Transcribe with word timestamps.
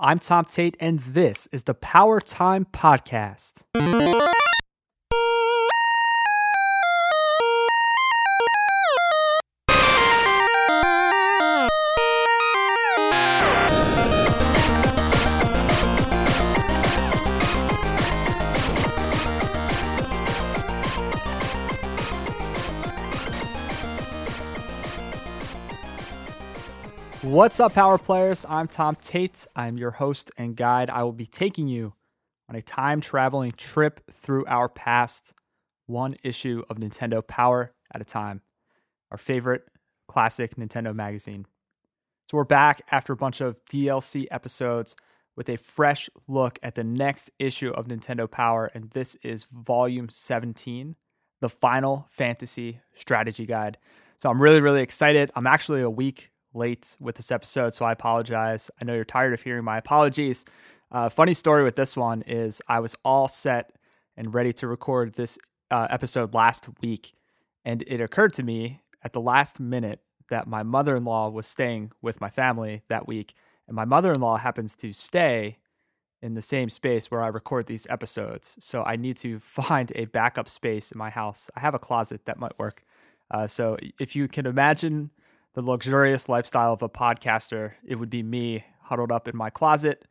I'm 0.00 0.20
Tom 0.20 0.44
Tate, 0.44 0.76
and 0.78 1.00
this 1.00 1.48
is 1.50 1.64
the 1.64 1.74
Power 1.74 2.20
Time 2.20 2.66
Podcast. 2.66 3.64
What's 27.38 27.60
up, 27.60 27.74
Power 27.74 27.98
Players? 27.98 28.44
I'm 28.48 28.66
Tom 28.66 28.96
Tate. 28.96 29.46
I'm 29.54 29.78
your 29.78 29.92
host 29.92 30.32
and 30.36 30.56
guide. 30.56 30.90
I 30.90 31.04
will 31.04 31.12
be 31.12 31.24
taking 31.24 31.68
you 31.68 31.94
on 32.48 32.56
a 32.56 32.62
time 32.62 33.00
traveling 33.00 33.52
trip 33.52 34.00
through 34.10 34.44
our 34.46 34.68
past, 34.68 35.34
one 35.86 36.14
issue 36.24 36.64
of 36.68 36.78
Nintendo 36.78 37.24
Power 37.24 37.72
at 37.94 38.00
a 38.00 38.04
time, 38.04 38.40
our 39.12 39.18
favorite 39.18 39.62
classic 40.08 40.56
Nintendo 40.56 40.92
magazine. 40.92 41.46
So, 42.28 42.38
we're 42.38 42.42
back 42.42 42.82
after 42.90 43.12
a 43.12 43.16
bunch 43.16 43.40
of 43.40 43.64
DLC 43.66 44.26
episodes 44.32 44.96
with 45.36 45.48
a 45.48 45.56
fresh 45.56 46.10
look 46.26 46.58
at 46.60 46.74
the 46.74 46.82
next 46.82 47.30
issue 47.38 47.70
of 47.70 47.86
Nintendo 47.86 48.28
Power, 48.28 48.68
and 48.74 48.90
this 48.90 49.16
is 49.22 49.46
volume 49.52 50.08
17, 50.10 50.96
the 51.40 51.48
Final 51.48 52.08
Fantasy 52.10 52.80
Strategy 52.96 53.46
Guide. 53.46 53.78
So, 54.20 54.28
I'm 54.28 54.42
really, 54.42 54.60
really 54.60 54.82
excited. 54.82 55.30
I'm 55.36 55.46
actually 55.46 55.82
a 55.82 55.88
week 55.88 56.32
late 56.58 56.96
with 57.00 57.16
this 57.16 57.30
episode, 57.30 57.72
so 57.72 57.84
I 57.84 57.92
apologize. 57.92 58.70
I 58.80 58.84
know 58.84 58.94
you're 58.94 59.04
tired 59.04 59.32
of 59.32 59.42
hearing 59.42 59.64
my 59.64 59.78
apologies. 59.78 60.44
Uh, 60.90 61.08
funny 61.08 61.34
story 61.34 61.64
with 61.64 61.76
this 61.76 61.96
one 61.96 62.22
is 62.22 62.60
I 62.68 62.80
was 62.80 62.96
all 63.04 63.28
set 63.28 63.72
and 64.16 64.34
ready 64.34 64.52
to 64.54 64.66
record 64.66 65.14
this 65.14 65.38
uh, 65.70 65.86
episode 65.88 66.34
last 66.34 66.68
week, 66.82 67.14
and 67.64 67.82
it 67.86 68.00
occurred 68.00 68.32
to 68.34 68.42
me 68.42 68.80
at 69.02 69.12
the 69.12 69.20
last 69.20 69.60
minute 69.60 70.00
that 70.30 70.46
my 70.46 70.62
mother 70.62 70.96
in 70.96 71.04
law 71.04 71.28
was 71.28 71.46
staying 71.46 71.92
with 72.02 72.20
my 72.20 72.28
family 72.28 72.82
that 72.88 73.06
week, 73.06 73.34
and 73.66 73.74
my 73.74 73.84
mother 73.84 74.12
in 74.12 74.20
law 74.20 74.36
happens 74.36 74.76
to 74.76 74.92
stay 74.92 75.56
in 76.20 76.34
the 76.34 76.42
same 76.42 76.68
space 76.68 77.10
where 77.10 77.22
I 77.22 77.28
record 77.28 77.66
these 77.66 77.86
episodes. 77.88 78.56
So 78.58 78.82
I 78.82 78.96
need 78.96 79.16
to 79.18 79.38
find 79.40 79.92
a 79.94 80.06
backup 80.06 80.48
space 80.48 80.90
in 80.90 80.98
my 80.98 81.10
house. 81.10 81.50
I 81.56 81.60
have 81.60 81.74
a 81.74 81.78
closet 81.78 82.24
that 82.26 82.38
might 82.38 82.58
work. 82.58 82.84
Uh, 83.30 83.46
so 83.46 83.76
if 84.00 84.16
you 84.16 84.26
can 84.26 84.46
imagine 84.46 85.10
the 85.54 85.62
luxurious 85.62 86.28
lifestyle 86.28 86.72
of 86.72 86.82
a 86.82 86.88
podcaster, 86.88 87.72
it 87.84 87.96
would 87.96 88.10
be 88.10 88.22
me 88.22 88.64
huddled 88.82 89.12
up 89.12 89.28
in 89.28 89.36
my 89.36 89.50
closet 89.50 90.06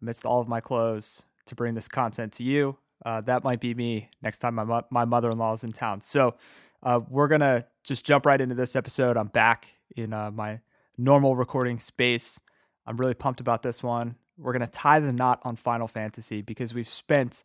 amidst 0.00 0.24
all 0.24 0.40
of 0.40 0.48
my 0.48 0.60
clothes 0.60 1.22
to 1.46 1.54
bring 1.54 1.74
this 1.74 1.88
content 1.88 2.32
to 2.34 2.42
you. 2.42 2.76
Uh, 3.04 3.20
that 3.22 3.44
might 3.44 3.60
be 3.60 3.74
me 3.74 4.08
next 4.22 4.38
time 4.38 4.54
my, 4.54 4.64
mo- 4.64 4.86
my 4.90 5.04
mother 5.04 5.30
in 5.30 5.38
law 5.38 5.52
is 5.52 5.64
in 5.64 5.72
town. 5.72 6.00
So 6.00 6.34
uh, 6.82 7.00
we're 7.08 7.28
going 7.28 7.40
to 7.40 7.66
just 7.84 8.04
jump 8.04 8.26
right 8.26 8.40
into 8.40 8.54
this 8.54 8.76
episode. 8.76 9.16
I'm 9.16 9.28
back 9.28 9.68
in 9.96 10.12
uh, 10.12 10.30
my 10.30 10.60
normal 10.96 11.36
recording 11.36 11.78
space. 11.78 12.40
I'm 12.86 12.96
really 12.96 13.14
pumped 13.14 13.40
about 13.40 13.62
this 13.62 13.82
one. 13.82 14.16
We're 14.38 14.52
going 14.52 14.66
to 14.66 14.72
tie 14.72 15.00
the 15.00 15.12
knot 15.12 15.40
on 15.44 15.56
Final 15.56 15.88
Fantasy 15.88 16.42
because 16.42 16.74
we've 16.74 16.88
spent 16.88 17.42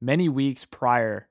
many 0.00 0.28
weeks 0.28 0.64
prior 0.64 1.28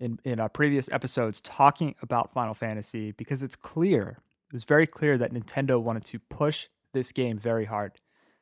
in, 0.00 0.18
in 0.24 0.40
our 0.40 0.48
previous 0.48 0.90
episodes 0.90 1.40
talking 1.40 1.94
about 2.02 2.32
Final 2.32 2.54
Fantasy 2.54 3.12
because 3.12 3.42
it's 3.42 3.56
clear 3.56 4.18
it 4.48 4.54
was 4.54 4.64
very 4.64 4.86
clear 4.86 5.18
that 5.18 5.32
Nintendo 5.32 5.80
wanted 5.80 6.04
to 6.06 6.18
push 6.18 6.68
this 6.92 7.12
game 7.12 7.38
very 7.38 7.66
hard. 7.66 7.92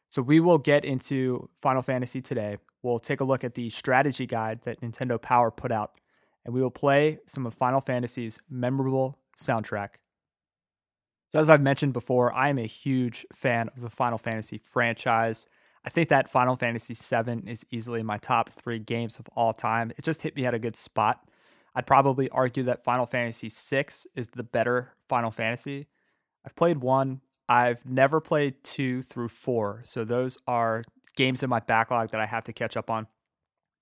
So 0.09 0.23
we 0.23 0.41
will 0.41 0.59
get 0.59 0.85
into 0.85 1.49
Final 1.61 1.83
Fantasy 1.83 2.21
today. 2.21 2.59
We'll 2.83 3.01
take 3.01 3.21
a 3.21 3.25
look 3.25 3.43
at 3.43 3.55
the 3.55 3.71
strategy 3.71 4.27
guide 4.27 4.63
that 4.63 4.81
Nintendo 4.81 5.21
Power 5.21 5.51
put 5.51 5.73
out, 5.73 6.01
and 6.45 6.55
we 6.55 6.63
will 6.63 6.71
play 6.71 7.19
some 7.27 7.45
of 7.45 7.55
Final 7.55 7.81
Fantasy's 7.81 8.39
memorable 8.49 9.19
soundtrack. 9.37 9.97
So, 11.33 11.41
as 11.41 11.51
I've 11.51 11.61
mentioned 11.61 11.93
before, 11.93 12.33
I 12.33 12.49
am 12.49 12.59
a 12.59 12.67
huge 12.67 13.27
fan 13.33 13.69
of 13.75 13.81
the 13.81 13.91
Final 13.91 14.17
Fantasy 14.17 14.59
franchise. 14.59 15.49
I 15.85 15.91
think 15.91 16.09
that 16.09 16.31
Final 16.31 16.57
Fantasy 16.57 16.95
VII 16.95 17.51
is 17.51 17.67
easily 17.71 18.03
my 18.03 18.19
top 18.19 18.49
three 18.49 18.79
games 18.79 19.19
of 19.19 19.27
all 19.35 19.53
time. 19.53 19.93
It 19.99 20.05
just 20.05 20.23
hit 20.23 20.37
me 20.37 20.47
at 20.47 20.55
a 20.55 20.59
good 20.59 20.77
spot. 20.77 21.29
I'd 21.75 21.87
probably 21.87 22.31
argue 22.31 22.63
that 22.65 22.85
Final 22.85 23.07
Fantasy 23.07 23.49
VI 23.51 23.87
is 24.15 24.29
the 24.29 24.43
better 24.43 24.95
Final 25.09 25.31
Fantasy. 25.31 25.89
I've 26.47 26.55
played 26.55 26.79
one. 26.79 27.21
I've 27.49 27.85
never 27.85 28.21
played 28.21 28.63
two 28.63 29.03
through 29.03 29.29
four. 29.29 29.83
So 29.85 30.05
those 30.05 30.39
are 30.47 30.83
games 31.17 31.43
in 31.43 31.51
my 31.51 31.61
backlog 31.61 32.11
that 32.11 32.21
I 32.21 32.27
have 32.27 32.45
to 32.45 32.53
catch 32.53 32.77
up 32.77 32.91
on. 32.91 33.07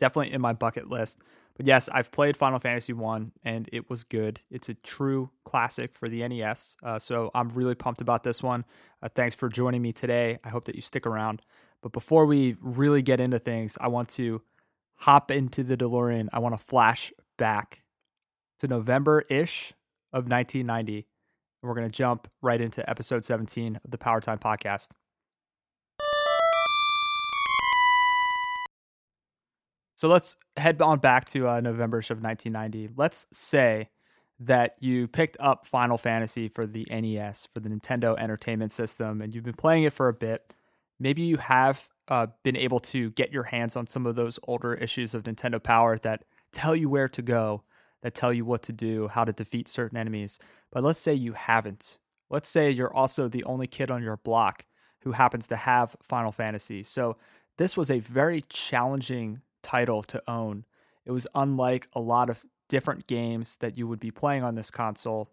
Definitely 0.01 0.33
in 0.33 0.41
my 0.41 0.53
bucket 0.53 0.89
list. 0.89 1.19
But 1.57 1.67
yes, 1.67 1.89
I've 1.93 2.11
played 2.11 2.37
Final 2.37 2.59
Fantasy 2.59 2.93
one 2.93 3.33
and 3.45 3.69
it 3.73 3.89
was 3.89 4.03
good. 4.03 4.41
It's 4.51 4.69
a 4.69 4.75
true 4.75 5.31
classic 5.45 5.95
for 5.95 6.09
the 6.09 6.27
NES. 6.27 6.77
Uh, 6.83 6.99
so 6.99 7.31
I'm 7.35 7.49
really 7.51 7.75
pumped 7.77 8.01
about 8.01 8.25
this 8.25 8.43
one. 8.43 8.65
Uh, 9.03 9.09
thanks 9.15 9.37
for 9.37 9.49
joining 9.49 9.81
me 9.81 9.93
today. 9.93 10.39
I 10.43 10.49
hope 10.49 10.65
that 10.65 10.75
you 10.75 10.81
stick 10.81 11.07
around. 11.07 11.43
But 11.81 11.93
before 11.93 12.27
we 12.27 12.57
really 12.61 13.03
get 13.03 13.21
into 13.21 13.39
things, 13.39 13.79
I 13.81 13.89
want 13.89 14.09
to 14.11 14.43
hop 14.97 15.31
into 15.31 15.63
the 15.63 15.77
DeLorean. 15.77 16.29
I 16.33 16.39
want 16.41 16.59
to 16.59 16.65
flash 16.65 17.13
back 17.37 17.83
to 18.59 18.67
November 18.67 19.23
ish 19.29 19.75
of 20.13 20.29
1990 20.29 21.07
and 21.65 21.71
we're 21.71 21.75
going 21.75 21.89
to 21.89 21.97
jump 21.97 22.29
right 22.43 22.61
into 22.61 22.89
episode 22.89 23.25
17 23.25 23.81
of 23.83 23.91
the 23.91 23.97
Power 23.97 24.21
Time 24.21 24.39
podcast. 24.39 24.89
So 29.97 30.09
let's 30.09 30.37
head 30.59 30.83
on 30.83 30.99
back 30.99 31.25
to 31.31 31.49
uh, 31.49 31.61
November 31.61 31.99
of 31.99 32.23
1990. 32.23 32.91
Let's 32.97 33.27
say 33.33 33.89
that 34.41 34.75
you 34.81 35.09
picked 35.09 35.39
up 35.41 35.67
Final 35.67 35.97
Fantasy 35.97 36.49
for 36.49 36.67
the 36.67 36.87
NES, 36.91 37.49
for 37.55 37.61
the 37.61 37.71
Nintendo 37.71 38.19
Entertainment 38.19 38.71
System, 38.71 39.23
and 39.23 39.33
you've 39.33 39.45
been 39.45 39.55
playing 39.55 39.85
it 39.85 39.95
for 39.95 40.09
a 40.09 40.13
bit. 40.13 40.53
Maybe 41.01 41.23
you 41.23 41.39
have 41.39 41.89
uh, 42.09 42.27
been 42.43 42.57
able 42.57 42.81
to 42.81 43.11
get 43.13 43.33
your 43.33 43.45
hands 43.45 43.75
on 43.75 43.87
some 43.87 44.05
of 44.05 44.17
those 44.17 44.39
older 44.47 44.75
issues 44.75 45.15
of 45.15 45.23
Nintendo 45.23 45.63
Power 45.63 45.97
that 45.99 46.25
tell 46.53 46.77
you 46.77 46.91
where 46.91 47.09
to 47.09 47.23
go 47.23 47.63
that 48.05 48.15
tell 48.15 48.35
you 48.35 48.45
what 48.45 48.63
to 48.63 48.73
do, 48.73 49.09
how 49.09 49.25
to 49.25 49.33
defeat 49.33 49.67
certain 49.67 49.97
enemies. 49.97 50.39
But 50.71 50.85
let's 50.85 50.99
say 50.99 51.15
you 51.15 51.33
haven't. 51.33 51.97
Let's 52.29 52.51
say 52.51 52.71
you're 52.71 52.95
also 52.95 53.29
the 53.29 53.45
only 53.45 53.67
kid 53.67 53.91
on 53.91 54.03
your 54.03 54.19
block 54.19 54.67
who 55.01 55.13
happens 55.13 55.47
to 55.47 55.57
have 55.57 55.97
Final 56.03 56.31
Fantasy. 56.31 56.85
So 56.85 57.17
this 57.57 57.79
was 57.79 57.91
a 57.91 58.01
very 58.01 58.43
challenging 58.51 59.41
title 59.63 60.03
to 60.03 60.23
own. 60.29 60.67
It 61.07 61.13
was 61.13 61.27
unlike 61.35 61.89
a 61.95 62.01
lot 62.01 62.29
of 62.29 62.45
different 62.69 63.07
games 63.07 63.57
that 63.59 63.79
you 63.79 63.89
would 63.89 64.01
be 64.01 64.11
playing 64.11 64.43
on 64.43 64.55
this 64.55 64.71
console, 64.71 65.31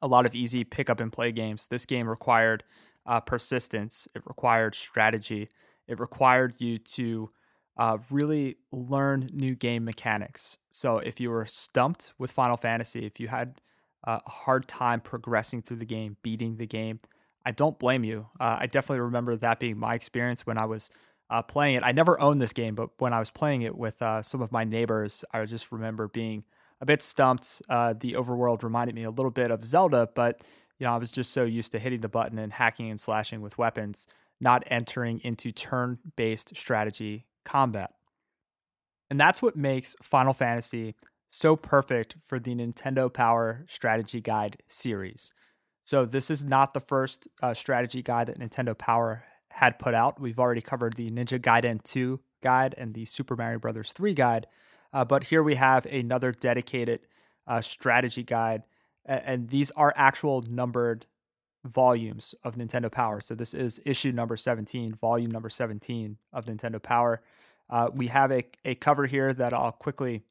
a 0.00 0.08
lot 0.08 0.24
of 0.24 0.34
easy 0.34 0.64
pick 0.64 0.88
up 0.88 1.00
and 1.00 1.12
play 1.12 1.30
games. 1.30 1.66
This 1.66 1.84
game 1.84 2.08
required 2.08 2.64
uh, 3.04 3.20
persistence, 3.20 4.08
it 4.14 4.22
required 4.26 4.74
strategy, 4.74 5.50
it 5.86 6.00
required 6.00 6.54
you 6.56 6.78
to 6.78 7.30
uh, 7.78 7.98
really 8.10 8.56
learn 8.72 9.30
new 9.32 9.54
game 9.54 9.84
mechanics. 9.84 10.58
So 10.70 10.98
if 10.98 11.20
you 11.20 11.30
were 11.30 11.46
stumped 11.46 12.12
with 12.18 12.32
Final 12.32 12.56
Fantasy, 12.56 13.06
if 13.06 13.20
you 13.20 13.28
had 13.28 13.60
a 14.04 14.20
hard 14.28 14.66
time 14.66 15.00
progressing 15.00 15.62
through 15.62 15.78
the 15.78 15.86
game, 15.86 16.16
beating 16.22 16.56
the 16.56 16.66
game, 16.66 16.98
I 17.46 17.52
don't 17.52 17.78
blame 17.78 18.04
you. 18.04 18.26
Uh, 18.40 18.58
I 18.60 18.66
definitely 18.66 19.00
remember 19.00 19.36
that 19.36 19.60
being 19.60 19.78
my 19.78 19.94
experience 19.94 20.44
when 20.44 20.58
I 20.58 20.66
was 20.66 20.90
uh, 21.30 21.42
playing 21.42 21.76
it. 21.76 21.82
I 21.84 21.92
never 21.92 22.20
owned 22.20 22.40
this 22.40 22.52
game, 22.52 22.74
but 22.74 22.90
when 22.98 23.12
I 23.12 23.20
was 23.20 23.30
playing 23.30 23.62
it 23.62 23.76
with 23.76 24.00
uh, 24.02 24.22
some 24.22 24.42
of 24.42 24.50
my 24.50 24.64
neighbors, 24.64 25.24
I 25.32 25.44
just 25.44 25.70
remember 25.70 26.08
being 26.08 26.44
a 26.80 26.86
bit 26.86 27.00
stumped. 27.00 27.62
Uh, 27.68 27.94
the 27.98 28.14
overworld 28.14 28.62
reminded 28.62 28.94
me 28.94 29.04
a 29.04 29.10
little 29.10 29.30
bit 29.30 29.50
of 29.50 29.64
Zelda, 29.64 30.08
but 30.14 30.42
you 30.78 30.86
know 30.86 30.92
I 30.92 30.96
was 30.96 31.10
just 31.10 31.32
so 31.32 31.44
used 31.44 31.72
to 31.72 31.78
hitting 31.78 32.00
the 32.00 32.08
button 32.08 32.38
and 32.38 32.52
hacking 32.52 32.90
and 32.90 33.00
slashing 33.00 33.40
with 33.40 33.58
weapons, 33.58 34.06
not 34.40 34.64
entering 34.66 35.20
into 35.22 35.52
turn-based 35.52 36.56
strategy 36.56 37.26
combat. 37.44 37.92
And 39.10 39.18
that's 39.18 39.40
what 39.40 39.56
makes 39.56 39.96
Final 40.02 40.32
Fantasy 40.32 40.94
so 41.30 41.56
perfect 41.56 42.16
for 42.22 42.38
the 42.38 42.54
Nintendo 42.54 43.12
Power 43.12 43.64
Strategy 43.68 44.20
Guide 44.20 44.58
series. 44.68 45.32
So, 45.84 46.04
this 46.04 46.30
is 46.30 46.44
not 46.44 46.74
the 46.74 46.80
first 46.80 47.28
uh, 47.42 47.54
strategy 47.54 48.02
guide 48.02 48.28
that 48.28 48.38
Nintendo 48.38 48.76
Power 48.76 49.24
had 49.50 49.78
put 49.78 49.94
out. 49.94 50.20
We've 50.20 50.38
already 50.38 50.60
covered 50.60 50.94
the 50.94 51.10
Ninja 51.10 51.38
Gaiden 51.38 51.82
2 51.82 52.20
guide 52.42 52.74
and 52.76 52.94
the 52.94 53.04
Super 53.04 53.36
Mario 53.36 53.58
Brothers 53.58 53.92
3 53.92 54.14
guide. 54.14 54.46
Uh, 54.92 55.04
but 55.04 55.24
here 55.24 55.42
we 55.42 55.56
have 55.56 55.86
another 55.86 56.32
dedicated 56.32 57.00
uh, 57.46 57.60
strategy 57.60 58.22
guide. 58.22 58.62
And 59.04 59.48
these 59.48 59.70
are 59.72 59.92
actual 59.96 60.42
numbered 60.48 61.06
volumes 61.64 62.34
of 62.44 62.56
Nintendo 62.56 62.90
Power. 62.90 63.20
So, 63.20 63.34
this 63.34 63.54
is 63.54 63.80
issue 63.84 64.12
number 64.12 64.36
17, 64.36 64.94
volume 64.94 65.30
number 65.30 65.48
17 65.48 66.18
of 66.32 66.46
Nintendo 66.46 66.82
Power. 66.82 67.20
Uh, 67.70 67.90
we 67.92 68.08
have 68.08 68.32
a, 68.32 68.44
a 68.64 68.74
cover 68.74 69.06
here 69.06 69.32
that 69.32 69.52
I'll 69.52 69.72
quickly 69.72 70.22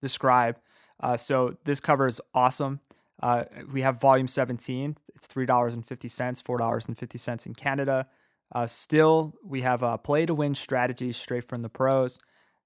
describe. 0.00 0.58
Uh, 1.00 1.16
so 1.16 1.56
this 1.64 1.80
cover 1.80 2.06
is 2.06 2.20
awesome. 2.34 2.80
Uh, 3.22 3.44
we 3.72 3.82
have 3.82 4.00
volume 4.00 4.28
17. 4.28 4.96
It's 5.14 5.28
$3.50, 5.28 5.84
$4.50 5.84 7.46
in 7.46 7.54
Canada. 7.54 8.06
Uh, 8.52 8.66
still, 8.66 9.34
we 9.44 9.62
have 9.62 9.82
a 9.82 9.98
play 9.98 10.26
to 10.26 10.34
win 10.34 10.54
strategy 10.54 11.12
straight 11.12 11.44
from 11.44 11.62
the 11.62 11.68
pros, 11.68 12.18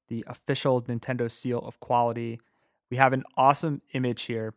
the 0.08 0.24
official 0.26 0.82
Nintendo 0.82 1.30
seal 1.30 1.60
of 1.60 1.80
quality. 1.80 2.40
We 2.90 2.96
have 2.96 3.12
an 3.12 3.24
awesome 3.36 3.82
image 3.92 4.22
here, 4.22 4.54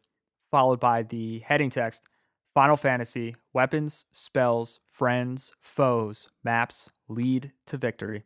followed 0.49 0.79
by 0.79 1.03
the 1.03 1.39
heading 1.39 1.69
text 1.69 2.05
Final 2.53 2.75
Fantasy, 2.75 3.35
weapons, 3.53 4.05
spells, 4.11 4.79
friends, 4.85 5.53
foes, 5.61 6.27
maps, 6.43 6.89
lead 7.07 7.53
to 7.67 7.77
victory. 7.77 8.23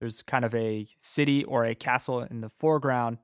There's 0.00 0.22
kind 0.22 0.44
of 0.44 0.54
a 0.54 0.88
city 1.00 1.44
or 1.44 1.64
a 1.64 1.74
castle 1.74 2.22
in 2.22 2.40
the 2.40 2.50
foreground 2.58 3.18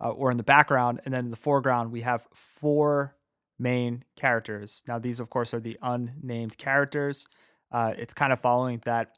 uh, 0.00 0.10
or 0.10 0.30
in 0.30 0.36
the 0.36 0.42
background. 0.42 1.00
And 1.04 1.12
then 1.12 1.26
in 1.26 1.30
the 1.30 1.36
foreground, 1.36 1.90
we 1.90 2.02
have 2.02 2.26
four 2.32 3.16
main 3.58 4.04
characters. 4.16 4.82
Now, 4.86 4.98
these, 4.98 5.20
of 5.20 5.28
course, 5.28 5.52
are 5.52 5.60
the 5.60 5.78
unnamed 5.82 6.56
characters. 6.56 7.26
Uh, 7.70 7.94
it's 7.96 8.14
kind 8.14 8.32
of 8.32 8.40
following 8.40 8.80
that 8.84 9.16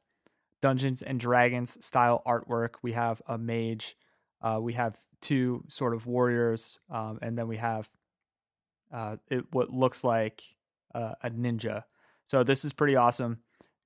Dungeons 0.62 1.02
and 1.02 1.20
Dragons 1.20 1.84
style 1.84 2.22
artwork. 2.26 2.76
We 2.82 2.92
have 2.92 3.20
a 3.26 3.36
mage, 3.36 3.96
uh, 4.40 4.58
we 4.60 4.72
have 4.72 4.98
two 5.20 5.64
sort 5.68 5.94
of 5.94 6.06
warriors, 6.06 6.80
um, 6.90 7.18
and 7.22 7.36
then 7.38 7.46
we 7.46 7.58
have 7.58 7.90
uh, 8.92 9.16
it, 9.28 9.44
what 9.52 9.70
looks 9.70 10.04
like 10.04 10.42
uh, 10.94 11.14
a 11.22 11.30
ninja. 11.30 11.84
So 12.28 12.42
this 12.42 12.64
is 12.64 12.72
pretty 12.72 12.96
awesome. 12.96 13.38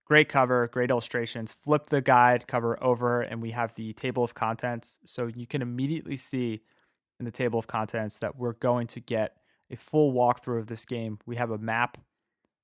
Great 0.06 0.28
cover, 0.28 0.68
great 0.72 0.90
illustrations. 0.90 1.52
Flip 1.52 1.86
the 1.86 2.00
guide 2.00 2.46
cover 2.46 2.82
over, 2.82 3.20
and 3.20 3.40
we 3.40 3.52
have 3.52 3.74
the 3.74 3.92
table 3.92 4.24
of 4.24 4.34
contents. 4.34 4.98
So 5.04 5.26
you 5.26 5.46
can 5.46 5.62
immediately 5.62 6.16
see 6.16 6.62
in 7.18 7.24
the 7.24 7.30
table 7.30 7.58
of 7.58 7.66
contents 7.66 8.18
that 8.18 8.36
we're 8.36 8.54
going 8.54 8.86
to 8.88 9.00
get 9.00 9.36
a 9.70 9.76
full 9.76 10.12
walkthrough 10.12 10.58
of 10.58 10.66
this 10.66 10.84
game. 10.84 11.18
We 11.26 11.36
have 11.36 11.50
a 11.50 11.58
map, 11.58 11.98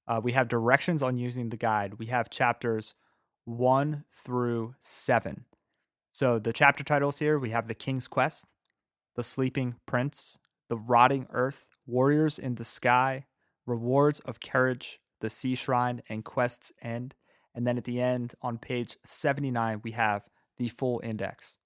uh, 0.08 0.20
we 0.22 0.32
have 0.32 0.48
directions 0.48 1.02
on 1.02 1.18
using 1.18 1.50
the 1.50 1.56
guide, 1.56 1.98
we 1.98 2.06
have 2.06 2.30
chapters 2.30 2.94
one 3.44 4.04
through 4.10 4.74
seven. 4.80 5.44
So 6.12 6.38
the 6.38 6.52
chapter 6.52 6.82
titles 6.82 7.18
here 7.18 7.38
we 7.38 7.50
have 7.50 7.68
The 7.68 7.74
King's 7.74 8.08
Quest, 8.08 8.54
The 9.14 9.22
Sleeping 9.22 9.76
Prince, 9.86 10.38
The 10.68 10.76
Rotting 10.76 11.28
Earth, 11.30 11.75
Warriors 11.86 12.38
in 12.38 12.56
the 12.56 12.64
Sky, 12.64 13.26
Rewards 13.66 14.20
of 14.20 14.40
Courage, 14.40 15.00
The 15.20 15.30
Sea 15.30 15.54
Shrine, 15.54 16.02
and 16.08 16.24
Quest's 16.24 16.72
End. 16.82 17.14
And 17.54 17.66
then 17.66 17.78
at 17.78 17.84
the 17.84 18.00
end 18.00 18.34
on 18.42 18.58
page 18.58 18.96
79, 19.04 19.80
we 19.82 19.92
have 19.92 20.22
the 20.58 20.68
full 20.68 21.00
index. 21.02 21.58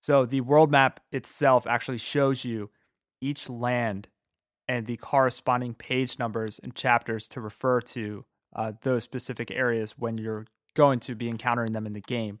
So 0.00 0.24
the 0.24 0.40
world 0.40 0.70
map 0.70 1.00
itself 1.12 1.66
actually 1.66 1.98
shows 1.98 2.44
you 2.44 2.70
each 3.20 3.48
land 3.48 4.08
and 4.66 4.86
the 4.86 4.96
corresponding 4.96 5.74
page 5.74 6.18
numbers 6.18 6.58
and 6.58 6.74
chapters 6.74 7.28
to 7.28 7.40
refer 7.40 7.80
to 7.80 8.24
uh, 8.54 8.72
those 8.82 9.04
specific 9.04 9.50
areas 9.50 9.94
when 9.98 10.16
you're 10.16 10.46
going 10.74 11.00
to 11.00 11.14
be 11.14 11.28
encountering 11.28 11.72
them 11.72 11.86
in 11.86 11.92
the 11.92 12.00
game. 12.00 12.40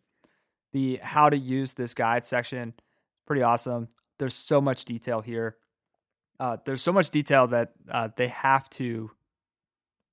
The 0.72 1.00
how 1.02 1.28
to 1.28 1.36
use 1.36 1.72
this 1.72 1.94
guide 1.94 2.24
section 2.24 2.74
pretty 3.26 3.42
awesome. 3.42 3.88
There's 4.18 4.34
so 4.34 4.60
much 4.60 4.84
detail 4.84 5.20
here. 5.20 5.56
Uh, 6.40 6.56
there's 6.64 6.82
so 6.82 6.92
much 6.92 7.10
detail 7.10 7.46
that 7.46 7.72
uh, 7.90 8.08
they 8.16 8.28
have 8.28 8.68
to 8.70 9.10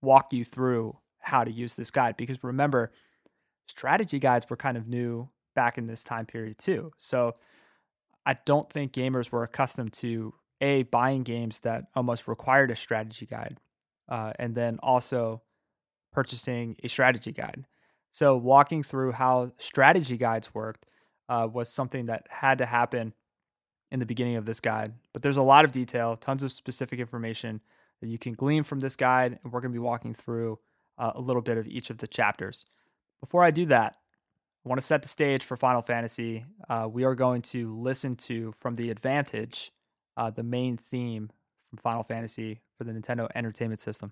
walk 0.02 0.34
you 0.34 0.44
through 0.44 0.94
how 1.20 1.46
to 1.46 1.52
use 1.52 1.76
this 1.76 1.90
guide 1.90 2.18
because 2.18 2.44
remember, 2.44 2.92
strategy 3.68 4.20
guides 4.20 4.50
were 4.50 4.58
kind 4.58 4.76
of 4.76 4.88
new 4.88 5.30
back 5.56 5.78
in 5.78 5.88
this 5.88 6.04
time 6.04 6.26
period 6.26 6.58
too. 6.58 6.92
So 6.98 7.36
I 8.26 8.38
don't 8.46 8.70
think 8.70 8.92
gamers 8.92 9.32
were 9.32 9.44
accustomed 9.44 9.94
to 9.94 10.34
a 10.60 10.84
buying 10.84 11.24
games 11.24 11.62
that 11.62 11.86
almost 11.96 12.28
required 12.28 12.72
a 12.72 12.76
strategy 12.76 13.26
guide, 13.26 13.60
uh, 14.10 14.34
and 14.38 14.54
then 14.54 14.80
also 14.84 15.42
purchasing 16.12 16.76
a 16.84 16.90
strategy 16.90 17.32
guide. 17.32 17.66
So 18.12 18.36
walking 18.36 18.84
through 18.84 19.14
how 19.14 19.52
strategy 19.58 20.18
guides 20.18 20.54
worked 20.54 20.86
uh, 21.30 21.48
was 21.52 21.70
something 21.70 22.08
that 22.08 22.28
had 22.30 22.58
to 22.58 22.66
happen 22.66 23.14
in 23.92 24.00
the 24.00 24.06
beginning 24.06 24.36
of 24.36 24.46
this 24.46 24.60
guide. 24.60 24.94
But 25.14 25.22
there's 25.22 25.38
a 25.38 25.42
lot 25.44 25.66
of 25.66 25.72
detail, 25.72 26.16
tons 26.18 26.44
of 26.44 26.52
specific 26.52 27.00
information 27.00 27.62
that 28.02 28.08
you 28.08 28.18
can 28.18 28.34
glean 28.34 28.64
from 28.64 28.80
this 28.80 28.96
guide, 28.96 29.40
and 29.44 29.52
we're 29.52 29.62
going 29.62 29.72
to 29.72 29.80
be 29.80 29.84
walking 29.84 30.14
through 30.14 30.60
uh, 30.98 31.12
a 31.16 31.22
little 31.22 31.42
bit 31.42 31.58
of 31.58 31.68
each 31.68 31.90
of 31.90 31.98
the 31.98 32.08
chapters. 32.08 32.66
Before 33.20 33.44
I 33.44 33.52
do 33.52 33.66
that, 33.68 33.96
I 34.66 34.70
want 34.70 34.82
to 34.82 34.86
set 34.86 35.02
the 35.02 35.08
stage 35.08 35.44
for 35.44 35.56
Final 35.56 35.82
Fantasy. 35.82 36.46
Uh, 36.70 36.88
we 36.92 37.06
are 37.06 37.16
going 37.16 37.42
to 37.44 37.76
listen 37.78 38.16
to 38.18 38.52
from 38.52 38.76
the 38.76 38.90
Advantage, 38.90 39.72
uh, 40.18 40.30
the 40.30 40.44
main 40.44 40.78
theme 40.78 41.32
from 41.70 41.78
Final 41.78 42.04
Fantasy 42.04 42.62
for 42.78 42.84
the 42.84 42.92
Nintendo 42.92 43.28
Entertainment 43.34 43.80
System. 43.80 44.12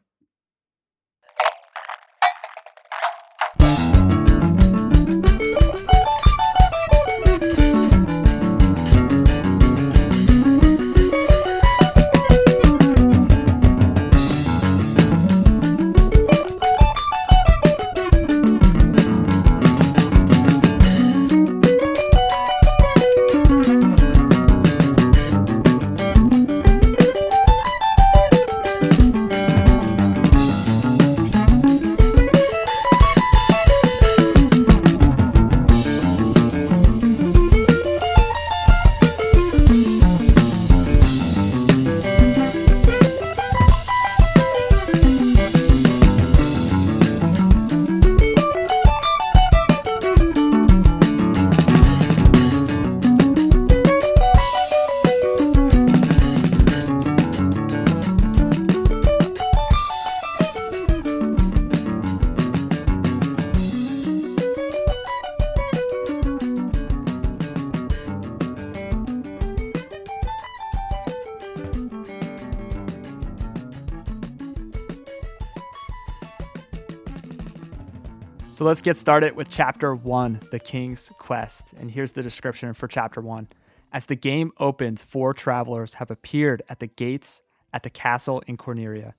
So 78.66 78.69
let's 78.69 78.81
get 78.81 78.98
started 78.98 79.36
with 79.36 79.52
chapter 79.52 79.94
one, 79.94 80.42
The 80.50 80.57
King's 80.57 81.10
Quest. 81.19 81.76
And 81.78 81.92
here's 81.92 82.14
the 82.14 82.24
description 82.24 82.74
for 82.74 82.88
chapter 82.88 83.22
one. 83.22 83.48
As 83.94 84.07
the 84.07 84.16
game 84.16 84.52
opens, 84.57 85.04
four 85.04 85.36
travelers 85.36 85.94
have 85.94 86.10
appeared 86.10 86.64
at 86.68 86.80
the 86.80 86.88
gates 86.88 87.44
at 87.72 87.84
the 87.84 87.92
castle 87.92 88.42
in 88.48 88.57
Corneria. 88.57 89.14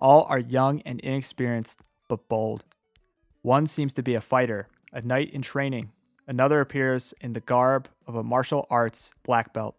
All 0.00 0.22
are 0.22 0.38
young 0.38 0.80
and 0.86 1.00
inexperienced, 1.00 1.82
but 2.08 2.30
bold. 2.30 2.64
One 3.42 3.66
seems 3.66 3.92
to 3.92 4.02
be 4.02 4.14
a 4.14 4.22
fighter, 4.22 4.68
a 4.90 5.02
knight 5.02 5.32
in 5.34 5.42
training. 5.42 5.92
Another 6.26 6.62
appears 6.62 7.12
in 7.20 7.34
the 7.34 7.40
garb 7.40 7.90
of 8.06 8.14
a 8.14 8.24
martial 8.24 8.66
arts 8.70 9.12
black 9.22 9.52
belt. 9.52 9.76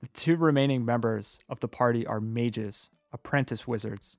The 0.00 0.08
two 0.14 0.36
remaining 0.36 0.86
members 0.86 1.38
of 1.50 1.60
the 1.60 1.68
party 1.68 2.06
are 2.06 2.18
mages, 2.18 2.88
apprentice 3.12 3.68
wizards. 3.68 4.16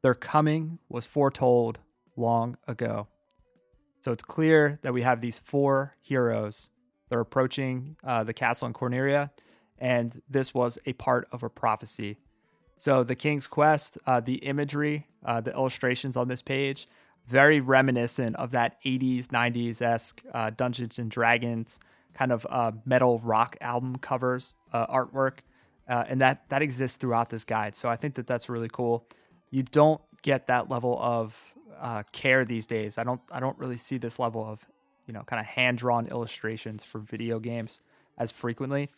Their 0.00 0.14
coming 0.14 0.78
was 0.88 1.04
foretold 1.04 1.80
long 2.16 2.56
ago. 2.66 3.08
So 4.00 4.12
it's 4.12 4.22
clear 4.22 4.78
that 4.82 4.92
we 4.92 5.02
have 5.02 5.20
these 5.20 5.38
four 5.38 5.94
heroes 6.00 6.70
They're 7.10 7.20
approaching 7.20 7.96
uh, 8.04 8.24
the 8.24 8.32
castle 8.32 8.66
in 8.66 8.72
Corneria, 8.72 9.30
and 9.78 10.22
this 10.28 10.54
was 10.54 10.78
a 10.86 10.92
part 10.94 11.28
of 11.32 11.42
a 11.42 11.50
prophecy. 11.50 12.18
So 12.78 13.04
the 13.04 13.14
King's 13.14 13.46
Quest, 13.46 13.98
uh, 14.06 14.20
the 14.20 14.36
imagery, 14.36 15.06
uh, 15.24 15.40
the 15.40 15.52
illustrations 15.52 16.16
on 16.16 16.28
this 16.28 16.40
page, 16.40 16.88
very 17.26 17.60
reminiscent 17.60 18.36
of 18.36 18.52
that 18.52 18.76
80s, 18.84 19.26
90s 19.26 19.82
esque 19.82 20.22
uh, 20.32 20.50
Dungeons 20.50 20.98
and 20.98 21.10
Dragons 21.10 21.78
kind 22.14 22.32
of 22.32 22.46
uh, 22.48 22.72
metal 22.86 23.18
rock 23.18 23.56
album 23.60 23.96
covers 23.96 24.54
uh, 24.72 24.86
artwork, 24.86 25.40
and 25.86 26.20
that 26.20 26.48
that 26.48 26.62
exists 26.62 26.96
throughout 26.96 27.28
this 27.28 27.44
guide. 27.44 27.74
So 27.74 27.88
I 27.88 27.96
think 27.96 28.14
that 28.14 28.26
that's 28.26 28.48
really 28.48 28.68
cool. 28.72 29.06
You 29.50 29.62
don't 29.62 30.00
get 30.22 30.46
that 30.46 30.70
level 30.70 30.98
of 31.00 31.52
uh, 31.80 32.02
care 32.12 32.44
these 32.44 32.66
days. 32.66 32.98
I 32.98 33.04
don't 33.04 33.20
I 33.32 33.40
don't 33.40 33.58
really 33.58 33.76
see 33.76 33.98
this 33.98 34.18
level 34.18 34.44
of 34.44 34.66
you 35.06 35.14
know 35.14 35.22
kind 35.22 35.40
of 35.40 35.46
hand 35.46 35.78
drawn 35.78 36.06
illustrations 36.06 36.84
for 36.84 36.98
video 36.98 37.38
games 37.38 37.80
as 38.18 38.30
frequently, 38.30 38.90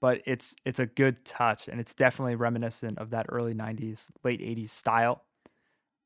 but 0.00 0.20
it's 0.26 0.54
it's 0.64 0.78
a 0.78 0.86
good 0.86 1.24
touch 1.24 1.68
and 1.68 1.80
it's 1.80 1.94
definitely 1.94 2.36
reminiscent 2.36 2.98
of 2.98 3.10
that 3.10 3.26
early 3.30 3.54
'90s, 3.54 4.10
late 4.22 4.40
'80s 4.40 4.68
style. 4.68 5.22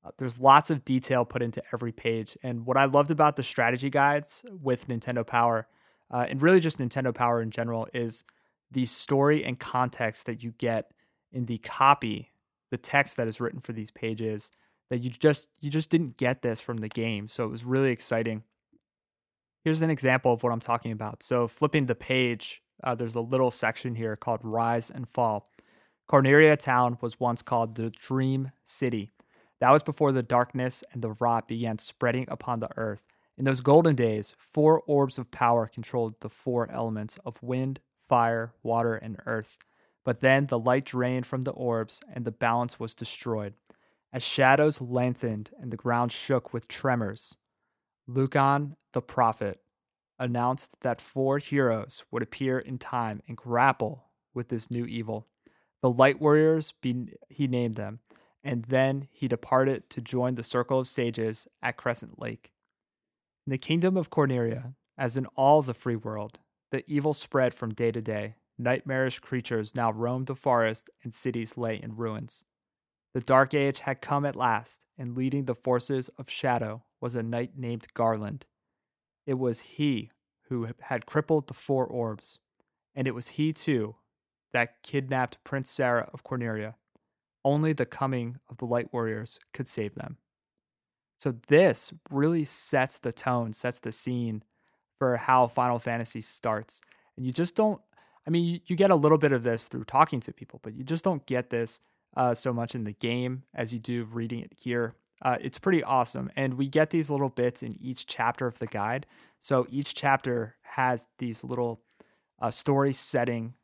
Uh, 0.02 0.10
there's 0.16 0.38
lots 0.38 0.70
of 0.70 0.84
detail 0.84 1.26
put 1.26 1.42
into 1.42 1.62
every 1.75 1.92
page. 1.92 2.38
And 2.42 2.64
what 2.64 2.78
I 2.78 2.87
loved 2.87 3.10
about 3.10 3.37
the 3.37 3.42
strategy 3.42 3.90
guides 3.90 4.42
with 4.62 4.88
Nintendo 4.88 5.26
Power, 5.26 5.68
uh, 6.10 6.25
and 6.26 6.40
really 6.40 6.60
just 6.60 6.78
Nintendo 6.78 7.14
Power 7.14 7.42
in 7.42 7.50
general, 7.50 7.87
is 7.92 8.25
the 8.70 8.87
story 8.87 9.44
and 9.44 9.58
context 9.58 10.25
that 10.25 10.42
you 10.42 10.54
get 10.56 10.90
in 11.32 11.44
the 11.44 11.58
copy, 11.58 12.30
the 12.70 12.78
text 12.78 13.18
that 13.18 13.28
is 13.28 13.42
written 13.42 13.60
for 13.60 13.75
these 13.75 13.90
pages 13.90 14.52
that 14.90 15.02
you 15.02 15.11
just 15.11 15.49
you 15.61 15.70
just 15.70 15.90
didn't 15.90 16.16
get 16.16 16.42
this 16.42 16.61
from 16.61 16.78
the 16.78 16.88
game. 16.88 17.28
So 17.28 17.44
it 17.44 17.50
was 17.50 17.64
really 17.64 17.90
exciting. 17.90 18.42
Here's 19.64 19.82
an 19.82 19.90
example 19.90 20.32
of 20.32 20.42
what 20.42 20.52
I'm 20.52 20.61
talking 20.61 20.92
about. 20.92 21.23
So 21.23 21.47
flipping 21.47 21.87
the 21.87 21.94
page, 21.94 22.62
uh, 22.82 22.94
there's 22.94 23.14
a 23.14 23.20
little 23.20 23.50
section 23.50 23.94
here 23.94 24.16
called 24.16 24.40
Rise 24.42 24.90
and 24.90 25.09
Fall. 25.09 25.50
Corneria 26.11 26.59
town 26.59 26.99
was 27.00 27.20
once 27.20 27.42
called 27.42 27.76
the 27.76 27.90
Dream 27.90 28.50
City. 28.64 29.11
That 29.61 29.70
was 29.70 29.82
before 29.82 30.12
the 30.12 30.23
darkness 30.23 30.82
and 30.92 31.02
the 31.02 31.12
rot 31.20 31.47
began 31.47 31.78
spreading 31.78 32.25
upon 32.28 32.61
the 32.61 32.70
earth. 32.76 33.02
In 33.37 33.44
those 33.44 33.61
golden 33.61 33.94
days, 33.94 34.35
four 34.38 34.82
orbs 34.87 35.18
of 35.18 35.30
power 35.30 35.66
controlled 35.66 36.14
the 36.20 36.28
four 36.28 36.70
elements 36.70 37.18
of 37.25 37.42
wind, 37.42 37.80
fire, 38.09 38.54
water, 38.62 38.94
and 38.94 39.18
earth. 39.26 39.59
But 40.04 40.20
then 40.20 40.47
the 40.47 40.59
light 40.59 40.87
drained 40.87 41.26
from 41.26 41.42
the 41.42 41.52
orbs, 41.52 42.00
and 42.12 42.25
the 42.25 42.32
balance 42.32 42.80
was 42.80 42.94
destroyed. 42.94 43.54
As 44.12 44.23
shadows 44.23 44.81
lengthened 44.81 45.50
and 45.61 45.71
the 45.71 45.76
ground 45.76 46.11
shook 46.11 46.52
with 46.52 46.67
tremors, 46.67 47.37
Lukahn 48.09 48.76
the 48.93 49.02
prophet 49.02 49.61
announced 50.19 50.71
that 50.81 51.00
four 51.00 51.38
heroes 51.38 52.05
would 52.11 52.23
appear 52.23 52.59
in 52.59 52.79
time 52.79 53.23
and 53.29 53.37
grapple 53.37 54.11
with 54.35 54.49
this 54.49 54.71
new 54.71 54.85
evil. 54.85 55.29
The 55.81 55.90
Light 55.90 56.21
Warriors, 56.21 56.75
he 56.83 57.47
named 57.47 57.76
them, 57.76 58.00
and 58.43 58.64
then 58.64 59.09
he 59.12 59.29
departed 59.29 59.88
to 59.90 60.00
join 60.00 60.35
the 60.35 60.43
circle 60.43 60.81
of 60.81 60.88
sages 60.88 61.47
at 61.62 61.76
Crescent 61.76 62.21
Lake. 62.21 62.52
In 63.47 63.52
the 63.52 63.59
kingdom 63.59 63.97
of 63.97 64.11
Corneria, 64.11 64.75
as 64.99 65.17
in 65.17 65.26
all 65.37 65.62
the 65.62 65.73
free 65.73 65.97
world, 65.97 66.40
the 66.71 66.85
evil 66.87 67.14
spread 67.14 67.55
from 67.55 67.75
day 67.75 67.90
to 67.93 68.02
day. 68.02 68.35
Nightmarish 68.59 69.21
creatures 69.21 69.75
now 69.75 69.90
roamed 69.90 70.26
the 70.26 70.35
forest, 70.35 70.90
and 71.02 71.14
cities 71.14 71.57
lay 71.57 71.76
in 71.76 71.97
ruins. 71.97 72.45
The 73.12 73.21
Dark 73.21 73.55
Age 73.55 73.81
had 73.81 74.00
come 74.00 74.25
at 74.25 74.37
last, 74.37 74.87
and 74.97 75.17
leading 75.17 75.47
the 75.47 75.55
forces 75.55 76.09
of 76.11 76.31
shadow 76.31 76.85
was 77.00 77.17
a 77.17 77.23
knight 77.23 77.52
named 77.57 77.88
Garland. 77.95 78.47
It 79.26 79.35
was 79.35 79.61
he 79.61 80.11
who 80.49 80.69
had 80.81 81.07
crippled 81.07 81.49
the 81.49 81.55
four 81.55 81.87
orbs, 81.87 82.38
and 82.95 83.09
it 83.09 83.14
was 83.14 83.29
he, 83.29 83.52
too, 83.52 83.97
that 84.52 84.83
kidnapped 84.83 85.43
Prince 85.43 85.71
Sarah 85.71 86.09
of 86.12 86.23
Corneria. 86.23 86.75
Only 87.45 87.73
the 87.73 87.87
coming 87.87 88.38
of 88.49 88.59
the 88.59 88.67
Light 88.67 88.93
Warriors 88.93 89.40
could 89.52 89.67
save 89.67 89.95
them. 89.95 90.19
So, 91.19 91.35
this 91.49 91.93
really 92.11 92.45
sets 92.45 92.99
the 92.99 93.12
tone, 93.12 93.52
sets 93.52 93.81
the 93.81 93.93
scene 93.93 94.43
for 94.99 95.17
how 95.17 95.49
Final 95.49 95.79
Fantasy 95.79 96.21
starts. 96.21 96.81
And 97.17 97.26
you 97.26 97.33
just 97.33 97.57
don't, 97.57 97.81
I 98.26 98.31
mean, 98.31 98.45
you, 98.45 98.61
you 98.67 98.76
get 98.76 98.90
a 98.90 98.97
little 98.97 99.19
bit 99.19 99.33
of 99.33 99.43
this 99.43 99.67
through 99.67 99.85
talking 99.85 100.21
to 100.21 100.33
people, 100.33 100.61
but 100.62 100.75
you 100.75 100.85
just 100.85 101.05
don't 101.05 101.25
get 101.26 101.50
this 101.50 101.81
uh, 102.17 102.35
so 102.35 102.52
much 102.52 102.75
in 102.75 102.85
the 102.85 102.93
game 102.93 103.43
as 103.55 103.73
you 103.73 103.79
do 103.79 104.05
reading 104.05 104.40
it 104.40 104.52
here. 104.57 104.95
Uh, 105.23 105.37
it's 105.40 105.59
pretty 105.59 105.83
awesome. 105.83 106.31
And 106.37 106.55
we 106.55 106.69
get 106.69 106.90
these 106.90 107.11
little 107.11 107.29
bits 107.29 107.62
in 107.62 107.76
each 107.81 108.07
chapter 108.07 108.47
of 108.47 108.59
the 108.59 108.67
guide. 108.67 109.07
So 109.38 109.67
each 109.71 109.95
chapter 109.95 110.57
has 110.62 111.07
these 111.19 111.45
little 111.45 111.83
uh, 112.40 112.50
story 112.50 112.93
setting 112.93 113.55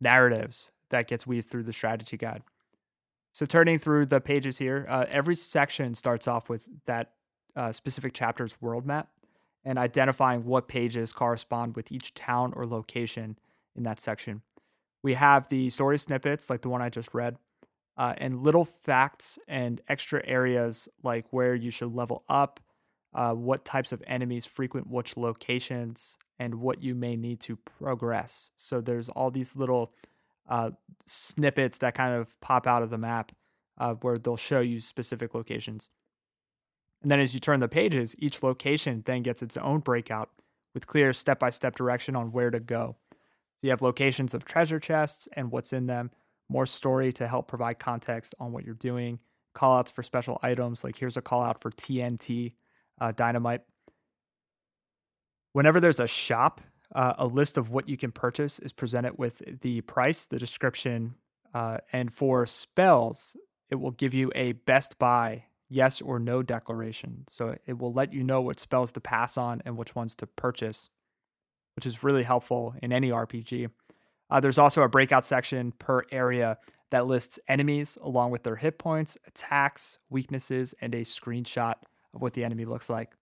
narratives 0.00 0.70
that 0.90 1.08
gets 1.08 1.26
weaved 1.26 1.48
through 1.48 1.64
the 1.64 1.72
strategy 1.72 2.16
guide. 2.16 2.42
So 3.32 3.44
turning 3.44 3.78
through 3.78 4.06
the 4.06 4.20
pages 4.20 4.58
here, 4.58 4.86
uh, 4.88 5.04
every 5.08 5.36
section 5.36 5.94
starts 5.94 6.28
off 6.28 6.48
with 6.48 6.68
that 6.86 7.12
uh, 7.54 7.72
specific 7.72 8.14
chapter's 8.14 8.60
world 8.62 8.86
map 8.86 9.08
and 9.64 9.78
identifying 9.78 10.44
what 10.44 10.68
pages 10.68 11.12
correspond 11.12 11.74
with 11.74 11.90
each 11.90 12.14
town 12.14 12.52
or 12.54 12.64
location 12.64 13.36
in 13.74 13.82
that 13.82 13.98
section. 13.98 14.42
We 15.02 15.14
have 15.14 15.48
the 15.48 15.68
story 15.70 15.98
snippets, 15.98 16.48
like 16.48 16.62
the 16.62 16.68
one 16.68 16.80
I 16.80 16.88
just 16.88 17.12
read, 17.12 17.36
uh, 17.96 18.14
and 18.18 18.42
little 18.42 18.64
facts 18.64 19.38
and 19.48 19.80
extra 19.88 20.20
areas 20.26 20.88
like 21.02 21.26
where 21.30 21.54
you 21.54 21.70
should 21.70 21.94
level 21.94 22.24
up, 22.28 22.60
uh, 23.14 23.32
what 23.32 23.64
types 23.64 23.92
of 23.92 24.02
enemies 24.06 24.44
frequent 24.44 24.86
which 24.88 25.16
locations, 25.16 26.16
and 26.38 26.56
what 26.56 26.82
you 26.82 26.94
may 26.94 27.16
need 27.16 27.40
to 27.40 27.56
progress. 27.56 28.50
So 28.56 28.80
there's 28.80 29.08
all 29.08 29.30
these 29.30 29.56
little 29.56 29.94
uh, 30.48 30.72
snippets 31.06 31.78
that 31.78 31.94
kind 31.94 32.14
of 32.14 32.38
pop 32.40 32.66
out 32.66 32.82
of 32.82 32.90
the 32.90 32.98
map 32.98 33.32
uh, 33.78 33.94
where 33.94 34.18
they'll 34.18 34.36
show 34.36 34.60
you 34.60 34.80
specific 34.80 35.34
locations. 35.34 35.90
And 37.02 37.10
then 37.10 37.20
as 37.20 37.34
you 37.34 37.40
turn 37.40 37.60
the 37.60 37.68
pages, 37.68 38.14
each 38.18 38.42
location 38.42 39.02
then 39.06 39.22
gets 39.22 39.42
its 39.42 39.56
own 39.56 39.80
breakout 39.80 40.30
with 40.74 40.86
clear 40.86 41.12
step 41.12 41.38
by 41.38 41.50
step 41.50 41.74
direction 41.74 42.16
on 42.16 42.32
where 42.32 42.50
to 42.50 42.60
go. 42.60 42.96
So 43.12 43.60
you 43.62 43.70
have 43.70 43.82
locations 43.82 44.34
of 44.34 44.44
treasure 44.44 44.78
chests 44.78 45.28
and 45.32 45.50
what's 45.50 45.72
in 45.72 45.86
them 45.86 46.10
more 46.48 46.66
story 46.66 47.12
to 47.14 47.26
help 47.26 47.48
provide 47.48 47.78
context 47.78 48.34
on 48.38 48.52
what 48.52 48.64
you're 48.64 48.74
doing, 48.74 49.18
call 49.54 49.78
outs 49.78 49.90
for 49.90 50.02
special 50.02 50.38
items, 50.42 50.84
like 50.84 50.96
here's 50.96 51.16
a 51.16 51.22
call 51.22 51.42
out 51.42 51.60
for 51.60 51.70
TNT 51.70 52.54
uh, 53.00 53.12
dynamite. 53.12 53.62
Whenever 55.52 55.80
there's 55.80 56.00
a 56.00 56.06
shop, 56.06 56.60
uh, 56.94 57.14
a 57.18 57.26
list 57.26 57.56
of 57.56 57.70
what 57.70 57.88
you 57.88 57.96
can 57.96 58.12
purchase 58.12 58.58
is 58.58 58.72
presented 58.72 59.18
with 59.18 59.42
the 59.62 59.80
price, 59.82 60.26
the 60.26 60.38
description, 60.38 61.14
uh, 61.54 61.78
and 61.92 62.12
for 62.12 62.46
spells, 62.46 63.36
it 63.70 63.76
will 63.76 63.90
give 63.90 64.14
you 64.14 64.30
a 64.34 64.52
best 64.52 64.98
buy, 64.98 65.44
yes 65.68 66.00
or 66.00 66.18
no 66.18 66.42
declaration. 66.42 67.24
So 67.28 67.56
it 67.66 67.78
will 67.78 67.92
let 67.92 68.12
you 68.12 68.22
know 68.22 68.40
what 68.40 68.60
spells 68.60 68.92
to 68.92 69.00
pass 69.00 69.36
on 69.36 69.62
and 69.64 69.76
which 69.76 69.94
ones 69.94 70.14
to 70.16 70.26
purchase, 70.26 70.90
which 71.74 71.86
is 71.86 72.04
really 72.04 72.22
helpful 72.22 72.74
in 72.82 72.92
any 72.92 73.10
RPG. 73.10 73.70
Uh, 74.30 74.40
there's 74.40 74.58
also 74.58 74.82
a 74.82 74.88
breakout 74.88 75.24
section 75.24 75.72
per 75.72 76.02
area 76.10 76.58
that 76.90 77.06
lists 77.06 77.38
enemies 77.48 77.98
along 78.02 78.30
with 78.30 78.42
their 78.42 78.56
hit 78.56 78.78
points, 78.78 79.18
attacks, 79.26 79.98
weaknesses, 80.10 80.74
and 80.80 80.94
a 80.94 81.02
screenshot 81.02 81.74
of 82.14 82.22
what 82.22 82.34
the 82.34 82.44
enemy 82.44 82.64
looks 82.64 82.88
like. 82.88 83.12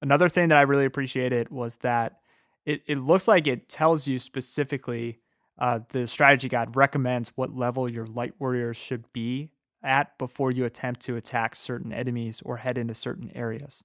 Another 0.00 0.28
thing 0.28 0.48
that 0.48 0.58
I 0.58 0.62
really 0.62 0.84
appreciated 0.84 1.50
was 1.50 1.76
that 1.76 2.20
it, 2.64 2.82
it 2.86 2.98
looks 2.98 3.26
like 3.26 3.46
it 3.46 3.68
tells 3.68 4.06
you 4.06 4.18
specifically 4.18 5.18
uh, 5.58 5.80
the 5.90 6.06
strategy 6.06 6.48
guide 6.48 6.76
recommends 6.76 7.32
what 7.34 7.56
level 7.56 7.90
your 7.90 8.06
light 8.06 8.34
warriors 8.38 8.76
should 8.76 9.12
be 9.12 9.50
at 9.82 10.16
before 10.18 10.50
you 10.50 10.64
attempt 10.64 11.00
to 11.00 11.16
attack 11.16 11.56
certain 11.56 11.92
enemies 11.92 12.42
or 12.44 12.58
head 12.58 12.78
into 12.78 12.94
certain 12.94 13.30
areas. 13.34 13.82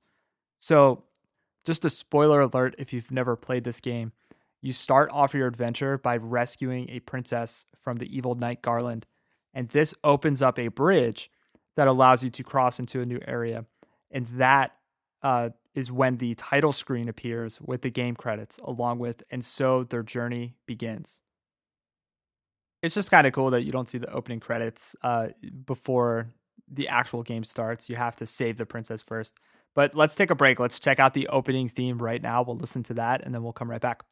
So, 0.59 1.05
just 1.65 1.85
a 1.85 1.89
spoiler 1.89 2.41
alert 2.41 2.75
if 2.77 2.91
you've 2.91 3.11
never 3.11 3.35
played 3.35 3.63
this 3.63 3.79
game, 3.79 4.11
you 4.63 4.71
start 4.71 5.11
off 5.11 5.33
your 5.33 5.45
adventure 5.45 5.97
by 5.97 6.15
rescuing 6.15 6.89
a 6.89 7.01
princess 7.01 7.65
from 7.81 7.97
the 7.97 8.15
evil 8.15 8.33
knight 8.33 8.61
Garland, 8.61 9.05
and 9.53 9.67
this 9.69 9.93
opens 10.03 10.41
up 10.41 10.57
a 10.57 10.69
bridge 10.69 11.29
that 11.75 11.87
allows 11.87 12.23
you 12.23 12.29
to 12.29 12.43
cross 12.43 12.79
into 12.79 13.01
a 13.01 13.05
new 13.05 13.19
area. 13.27 13.65
And 14.09 14.25
that 14.27 14.71
uh, 15.21 15.49
is 15.75 15.91
when 15.91 16.17
the 16.17 16.33
title 16.35 16.71
screen 16.71 17.09
appears 17.09 17.59
with 17.59 17.81
the 17.81 17.89
game 17.89 18.15
credits, 18.15 18.57
along 18.63 18.99
with, 18.99 19.21
and 19.29 19.43
so 19.43 19.83
their 19.83 20.01
journey 20.01 20.55
begins. 20.65 21.19
It's 22.81 22.95
just 22.95 23.11
kind 23.11 23.27
of 23.27 23.33
cool 23.33 23.49
that 23.49 23.63
you 23.63 23.71
don't 23.71 23.89
see 23.89 23.97
the 23.97 24.11
opening 24.11 24.39
credits 24.39 24.95
uh, 25.03 25.29
before 25.65 26.29
the 26.71 26.87
actual 26.87 27.21
game 27.21 27.43
starts. 27.43 27.89
You 27.89 27.97
have 27.97 28.15
to 28.17 28.25
save 28.25 28.57
the 28.57 28.65
princess 28.65 29.01
first. 29.01 29.37
But 29.75 29.95
let's 29.95 30.15
take 30.15 30.29
a 30.29 30.35
break. 30.35 30.59
Let's 30.59 30.79
check 30.79 30.99
out 30.99 31.13
the 31.13 31.27
opening 31.27 31.67
theme 31.67 31.97
right 31.97 32.21
now. 32.21 32.43
We'll 32.43 32.57
listen 32.57 32.83
to 32.83 32.93
that 32.95 33.23
and 33.23 33.33
then 33.33 33.43
we'll 33.43 33.53
come 33.53 33.69
right 33.69 33.81
back. 33.81 34.03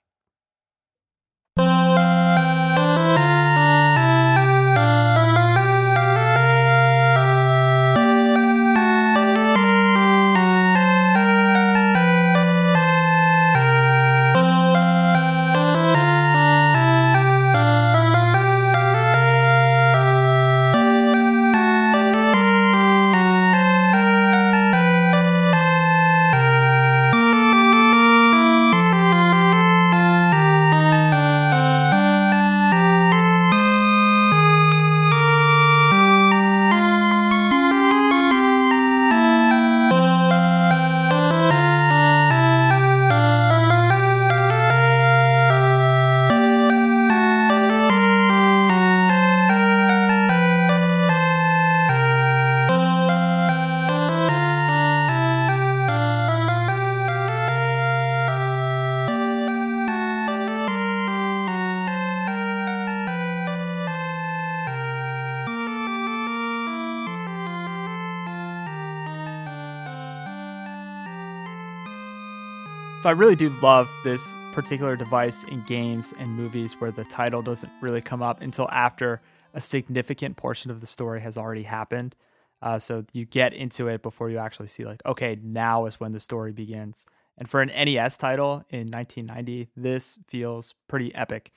So 73.01 73.09
I 73.09 73.13
really 73.13 73.35
do 73.35 73.49
love 73.63 73.89
this 74.03 74.35
particular 74.53 74.95
device 74.95 75.43
in 75.45 75.63
games 75.63 76.13
and 76.19 76.29
movies 76.29 76.79
where 76.79 76.91
the 76.91 77.03
title 77.03 77.41
doesn't 77.41 77.71
really 77.81 77.99
come 77.99 78.21
up 78.21 78.43
until 78.43 78.69
after 78.69 79.21
a 79.55 79.59
significant 79.59 80.37
portion 80.37 80.69
of 80.69 80.81
the 80.81 80.85
story 80.85 81.19
has 81.21 81.35
already 81.35 81.63
happened. 81.63 82.15
Uh, 82.61 82.77
so 82.77 83.03
you 83.11 83.25
get 83.25 83.55
into 83.55 83.87
it 83.87 84.03
before 84.03 84.29
you 84.29 84.37
actually 84.37 84.67
see, 84.67 84.83
like, 84.83 85.01
okay, 85.03 85.35
now 85.41 85.87
is 85.87 85.99
when 85.99 86.11
the 86.11 86.19
story 86.19 86.51
begins. 86.51 87.07
And 87.39 87.49
for 87.49 87.63
an 87.63 87.69
NES 87.69 88.17
title 88.17 88.63
in 88.69 88.91
1990, 88.91 89.69
this 89.75 90.19
feels 90.27 90.75
pretty 90.87 91.11
epic. 91.15 91.49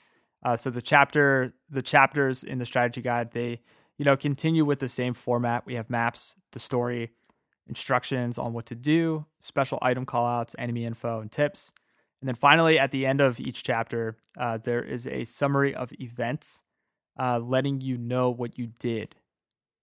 Uh, 0.42 0.56
so 0.56 0.70
the 0.70 0.80
chapter, 0.80 1.52
the 1.68 1.82
chapters 1.82 2.42
in 2.42 2.56
the 2.56 2.64
strategy 2.64 3.02
guide, 3.02 3.32
they, 3.32 3.60
you 3.98 4.06
know, 4.06 4.16
continue 4.16 4.64
with 4.64 4.78
the 4.78 4.88
same 4.88 5.12
format. 5.12 5.66
We 5.66 5.74
have 5.74 5.90
maps, 5.90 6.36
the 6.52 6.58
story, 6.58 7.10
instructions 7.68 8.38
on 8.38 8.52
what 8.52 8.66
to 8.66 8.75
do, 8.75 9.26
special 9.40 9.78
item 9.83 10.06
callouts, 10.06 10.54
enemy 10.59 10.85
info, 10.85 11.21
and 11.21 11.30
tips. 11.30 11.73
And 12.21 12.28
then 12.28 12.35
finally, 12.35 12.78
at 12.78 12.90
the 12.90 13.06
end 13.06 13.21
of 13.21 13.40
each 13.40 13.62
chapter, 13.62 14.16
uh, 14.38 14.59
there 14.59 14.83
is 14.83 15.06
a 15.06 15.25
summary 15.25 15.75
of 15.75 15.92
events, 16.00 16.62
uh, 17.18 17.38
letting 17.38 17.80
you 17.80 17.99
know 17.99 18.30
what 18.30 18.59
you 18.59 18.68
did. 18.78 19.14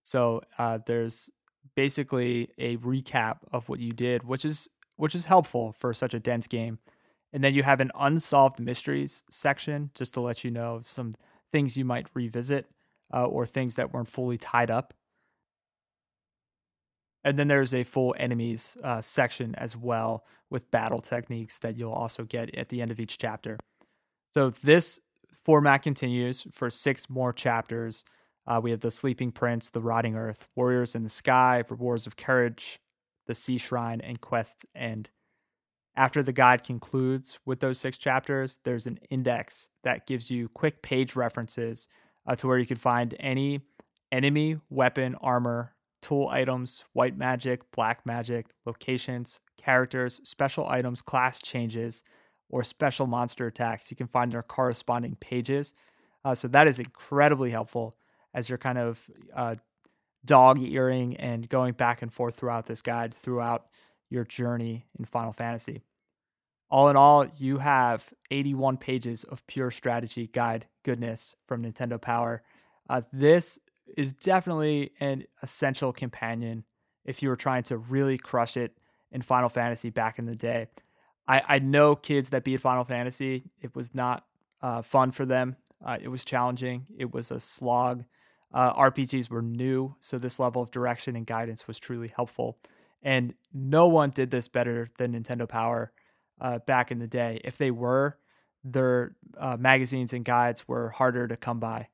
So 0.03 0.41
uh, 0.57 0.79
there's 0.85 1.29
basically 1.75 2.49
a 2.57 2.77
recap 2.77 3.37
of 3.51 3.69
what 3.69 3.79
you 3.79 3.91
did, 3.91 4.23
which 4.23 4.45
is 4.45 4.67
which 4.97 5.15
is 5.15 5.25
helpful 5.25 5.71
for 5.71 5.93
such 5.93 6.13
a 6.13 6.19
dense 6.19 6.45
game. 6.45 6.77
And 7.33 7.43
then 7.43 7.53
you 7.55 7.63
have 7.63 7.79
an 7.79 7.91
unsolved 7.99 8.59
mysteries 8.59 9.23
section 9.29 9.89
just 9.95 10.13
to 10.13 10.21
let 10.21 10.43
you 10.43 10.51
know 10.51 10.81
some 10.83 11.15
things 11.51 11.77
you 11.77 11.85
might 11.85 12.07
revisit 12.13 12.67
uh, 13.13 13.25
or 13.25 13.45
things 13.45 13.75
that 13.75 13.93
weren't 13.93 14.07
fully 14.07 14.37
tied 14.37 14.69
up. 14.69 14.93
And 17.23 17.37
then 17.37 17.47
there's 17.47 17.73
a 17.73 17.83
full 17.83 18.15
enemies 18.17 18.77
uh, 18.83 19.01
section 19.01 19.53
as 19.55 19.77
well 19.77 20.25
with 20.49 20.71
battle 20.71 21.01
techniques 21.01 21.59
that 21.59 21.77
you'll 21.77 21.93
also 21.93 22.23
get 22.23 22.55
at 22.55 22.69
the 22.69 22.81
end 22.81 22.91
of 22.91 22.99
each 22.99 23.17
chapter. 23.17 23.57
So 24.33 24.49
this 24.63 24.99
format 25.43 25.83
continues 25.83 26.47
for 26.51 26.69
six 26.69 27.09
more 27.09 27.33
chapters. 27.33 28.05
Uh, 28.47 28.59
we 28.61 28.71
have 28.71 28.79
the 28.79 28.91
Sleeping 28.91 29.31
Prince, 29.31 29.69
the 29.69 29.81
Rotting 29.81 30.15
Earth, 30.15 30.47
Warriors 30.55 30.95
in 30.95 31.03
the 31.03 31.09
Sky, 31.09 31.63
Rewards 31.69 32.07
of 32.07 32.17
Courage, 32.17 32.79
the 33.27 33.35
Sea 33.35 33.57
Shrine, 33.57 34.01
and 34.01 34.19
Quest's 34.19 34.65
End. 34.75 35.09
After 35.95 36.23
the 36.23 36.31
guide 36.31 36.63
concludes 36.63 37.37
with 37.45 37.59
those 37.59 37.77
six 37.77 37.97
chapters, 37.97 38.59
there's 38.63 38.87
an 38.87 38.99
index 39.09 39.69
that 39.83 40.07
gives 40.07 40.31
you 40.31 40.49
quick 40.49 40.81
page 40.81 41.15
references 41.15 41.87
uh, 42.25 42.35
to 42.35 42.47
where 42.47 42.57
you 42.57 42.65
can 42.65 42.77
find 42.77 43.13
any 43.19 43.61
enemy, 44.11 44.57
weapon, 44.69 45.15
armor, 45.21 45.73
tool 46.01 46.27
items, 46.29 46.83
white 46.93 47.17
magic, 47.17 47.69
black 47.71 48.05
magic, 48.05 48.47
locations, 48.65 49.39
characters, 49.57 50.19
special 50.23 50.67
items, 50.67 51.01
class 51.01 51.41
changes, 51.41 52.03
or 52.49 52.63
special 52.63 53.07
monster 53.07 53.47
attacks. 53.47 53.91
You 53.91 53.97
can 53.97 54.07
find 54.07 54.31
their 54.31 54.43
corresponding 54.43 55.15
pages. 55.19 55.73
Uh, 56.23 56.35
so 56.35 56.47
that 56.49 56.67
is 56.67 56.79
incredibly 56.79 57.49
helpful 57.51 57.95
as 58.33 58.49
you're 58.49 58.57
kind 58.57 58.77
of 58.77 59.09
uh, 59.35 59.55
dog 60.25 60.59
earing 60.59 61.15
and 61.17 61.47
going 61.49 61.73
back 61.73 62.01
and 62.01 62.13
forth 62.13 62.35
throughout 62.35 62.65
this 62.65 62.81
guide 62.81 63.13
throughout 63.13 63.65
your 64.09 64.23
journey 64.23 64.85
in 64.99 65.05
Final 65.05 65.33
Fantasy. 65.33 65.81
All 66.69 66.89
in 66.89 66.95
all, 66.95 67.25
you 67.37 67.57
have 67.57 68.13
81 68.29 68.77
pages 68.77 69.23
of 69.25 69.45
pure 69.47 69.71
strategy 69.71 70.27
guide 70.27 70.67
goodness 70.83 71.35
from 71.47 71.63
Nintendo 71.63 71.99
Power. 71.99 72.43
Uh, 72.89 73.01
this 73.11 73.59
is 73.97 74.13
definitely 74.13 74.91
an 74.99 75.25
essential 75.41 75.91
companion 75.91 76.63
if 77.05 77.23
you 77.23 77.29
were 77.29 77.35
trying 77.35 77.63
to 77.63 77.77
really 77.77 78.17
crush 78.17 78.57
it 78.57 78.77
in 79.11 79.21
Final 79.21 79.49
Fantasy 79.49 79.89
back 79.89 80.19
in 80.19 80.25
the 80.25 80.35
day. 80.35 80.67
I, 81.27 81.41
I 81.47 81.59
know 81.59 81.95
kids 81.95 82.29
that 82.29 82.43
beat 82.43 82.59
Final 82.59 82.83
Fantasy. 82.83 83.43
It 83.61 83.75
was 83.75 83.93
not 83.93 84.25
uh, 84.61 84.81
fun 84.81 85.11
for 85.11 85.25
them. 85.25 85.55
Uh, 85.83 85.97
it 86.01 86.09
was 86.09 86.23
challenging. 86.23 86.85
It 86.97 87.13
was 87.13 87.31
a 87.31 87.39
slog. 87.39 88.03
Uh, 88.53 88.73
RPGs 88.73 89.29
were 89.29 89.41
new, 89.41 89.95
so 89.99 90.17
this 90.17 90.39
level 90.39 90.61
of 90.61 90.71
direction 90.71 91.15
and 91.15 91.25
guidance 91.25 91.67
was 91.67 91.79
truly 91.79 92.11
helpful. 92.13 92.57
And 93.01 93.33
no 93.53 93.87
one 93.87 94.11
did 94.11 94.29
this 94.29 94.47
better 94.47 94.89
than 94.97 95.13
Nintendo 95.13 95.47
Power 95.47 95.91
uh, 96.39 96.59
back 96.59 96.91
in 96.91 96.99
the 96.99 97.07
day. 97.07 97.39
If 97.43 97.57
they 97.57 97.71
were, 97.71 98.17
their 98.63 99.15
uh, 99.37 99.57
magazines 99.57 100.13
and 100.13 100.23
guides 100.25 100.67
were 100.67 100.89
harder 100.89 101.27
to 101.27 101.37
come 101.37 101.59
by. 101.59 101.87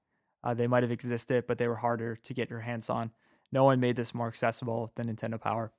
Uh, 0.48 0.54
they 0.54 0.66
might 0.66 0.82
have 0.82 0.94
existed, 0.94 1.44
but 1.46 1.58
they 1.58 1.68
were 1.68 1.76
harder 1.76 2.16
to 2.16 2.34
get 2.34 2.50
your 2.50 2.62
hands 2.62 2.90
on. 2.90 3.12
No 3.52 3.66
one 3.66 3.82
made 3.82 3.98
this 3.98 4.16
more 4.16 4.30
accessible 4.30 4.94
than 4.96 5.14
Nintendo 5.14 5.40
Power. 5.40 5.74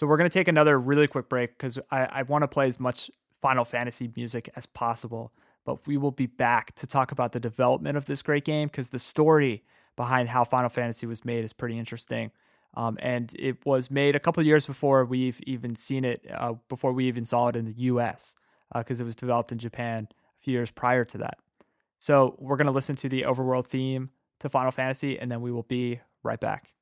So 0.00 0.08
we're 0.08 0.16
going 0.16 0.28
to 0.28 0.34
take 0.34 0.48
another 0.48 0.76
really 0.80 1.06
quick 1.06 1.28
break 1.28 1.56
because 1.56 1.78
I, 1.88 2.06
I 2.06 2.22
want 2.22 2.42
to 2.42 2.48
play 2.48 2.66
as 2.66 2.80
much 2.80 3.12
Final 3.40 3.64
Fantasy 3.64 4.10
music 4.16 4.50
as 4.56 4.66
possible. 4.66 5.32
But 5.64 5.86
we 5.86 5.98
will 5.98 6.10
be 6.10 6.26
back 6.26 6.74
to 6.76 6.86
talk 6.88 7.12
about 7.12 7.30
the 7.30 7.38
development 7.38 7.96
of 7.96 8.06
this 8.06 8.22
great 8.22 8.44
game 8.44 8.66
because 8.66 8.88
the 8.88 8.98
story 8.98 9.62
behind 9.94 10.30
how 10.30 10.42
Final 10.42 10.68
Fantasy 10.68 11.06
was 11.06 11.24
made 11.24 11.44
is 11.44 11.52
pretty 11.52 11.78
interesting. 11.78 12.32
Um, 12.74 12.98
and 13.00 13.32
it 13.38 13.64
was 13.64 13.88
made 13.88 14.16
a 14.16 14.20
couple 14.20 14.42
years 14.42 14.66
before 14.66 15.04
we've 15.04 15.40
even 15.46 15.76
seen 15.76 16.04
it, 16.04 16.26
uh, 16.36 16.54
before 16.68 16.92
we 16.92 17.06
even 17.06 17.24
saw 17.24 17.46
it 17.46 17.54
in 17.54 17.66
the 17.66 17.74
US, 17.82 18.34
because 18.74 19.00
uh, 19.00 19.04
it 19.04 19.06
was 19.06 19.14
developed 19.14 19.52
in 19.52 19.58
Japan 19.58 20.08
a 20.10 20.42
few 20.42 20.54
years 20.54 20.72
prior 20.72 21.04
to 21.04 21.18
that. 21.18 21.38
So 22.02 22.34
we're 22.40 22.56
going 22.56 22.66
to 22.66 22.72
listen 22.72 22.96
to 22.96 23.08
the 23.08 23.22
overworld 23.22 23.68
theme 23.68 24.10
to 24.40 24.48
Final 24.48 24.72
Fantasy, 24.72 25.20
and 25.20 25.30
then 25.30 25.40
we 25.40 25.52
will 25.52 25.62
be 25.62 26.00
right 26.24 26.40
back. 26.40 26.72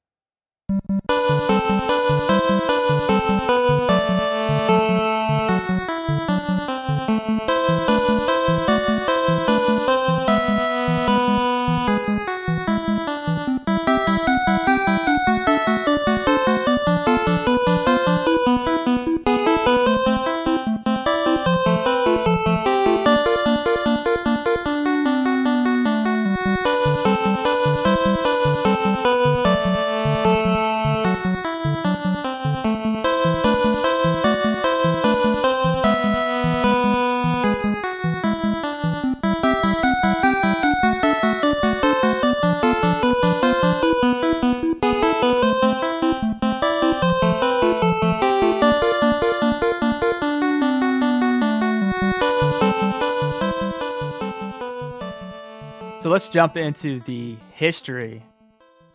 Let's 56.21 56.29
jump 56.29 56.59
into 56.59 57.01
the 57.01 57.35
history, 57.53 58.23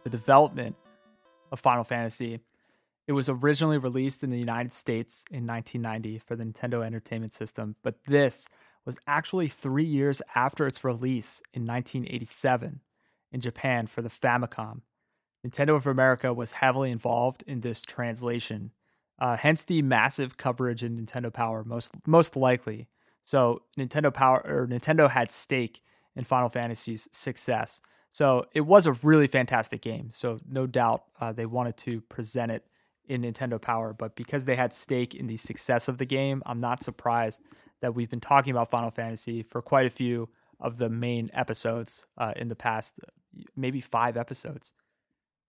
the 0.04 0.12
development 0.12 0.76
of 1.52 1.60
Final 1.60 1.84
Fantasy. 1.84 2.40
It 3.08 3.14
was 3.14 3.30
originally 3.30 3.80
released 3.80 4.24
in 4.24 4.30
the 4.30 4.38
United 4.38 4.72
States 4.72 5.26
in 5.32 5.48
1990 5.48 6.20
for 6.20 6.36
the 6.36 6.44
Nintendo 6.44 6.86
Entertainment 6.86 7.34
System, 7.34 7.78
but 7.82 7.96
this 8.06 8.48
was 8.86 9.00
actually 9.08 9.48
three 9.48 9.86
years 9.86 10.22
after 10.36 10.68
its 10.68 10.84
release 10.84 11.42
in 11.52 11.66
1987 11.66 12.82
in 13.32 13.42
Japan 13.42 13.88
for 13.88 14.04
the 14.04 14.10
Famicom. 14.10 14.82
Nintendo 15.44 15.76
of 15.76 15.88
America 15.88 16.32
was 16.32 16.52
heavily 16.52 16.92
involved 16.92 17.44
in 17.48 17.62
this 17.62 17.82
translation, 17.82 18.70
uh, 19.18 19.36
hence 19.36 19.64
the 19.64 19.82
massive 19.82 20.38
coverage 20.38 20.84
in 20.84 21.04
Nintendo 21.04 21.34
Power, 21.34 21.64
most 21.64 21.96
most 22.06 22.36
likely. 22.36 22.88
So 23.24 23.64
Nintendo 23.80 24.14
Power 24.14 24.46
or 24.46 24.68
Nintendo 24.68 25.10
had 25.10 25.32
stake 25.32 25.82
in 26.16 26.24
Final 26.24 26.50
Fantasy's 26.50 27.08
success. 27.12 27.82
So 28.12 28.46
it 28.54 28.62
was 28.62 28.88
a 28.88 28.94
really 28.94 29.28
fantastic 29.28 29.82
game. 29.82 30.10
So 30.14 30.40
no 30.48 30.68
doubt 30.68 31.04
uh, 31.20 31.34
they 31.34 31.46
wanted 31.46 31.78
to 31.78 32.02
present 32.02 32.52
it 32.52 32.64
in 33.08 33.22
Nintendo 33.22 33.62
Power, 33.62 33.94
but 33.94 34.16
because 34.16 34.46
they 34.46 34.56
had 34.56 34.74
stake 34.74 35.14
in 35.14 35.28
the 35.28 35.38
success 35.38 35.88
of 35.88 35.98
the 35.98 36.06
game, 36.06 36.42
I'm 36.46 36.60
not 36.60 36.82
surprised 36.82 37.42
that 37.82 37.94
we've 37.94 38.10
been 38.10 38.22
talking 38.22 38.52
about 38.52 38.72
Final 38.72 38.90
Fantasy 38.90 39.44
for 39.44 39.62
quite 39.62 39.86
a 39.86 39.92
few 39.92 40.30
of 40.60 40.78
the 40.78 40.90
main 40.90 41.30
episodes 41.34 42.06
uh, 42.18 42.34
in 42.36 42.48
the 42.48 42.56
past, 42.56 43.00
maybe 43.56 43.82
five 43.82 44.18
episodes. 44.18 44.74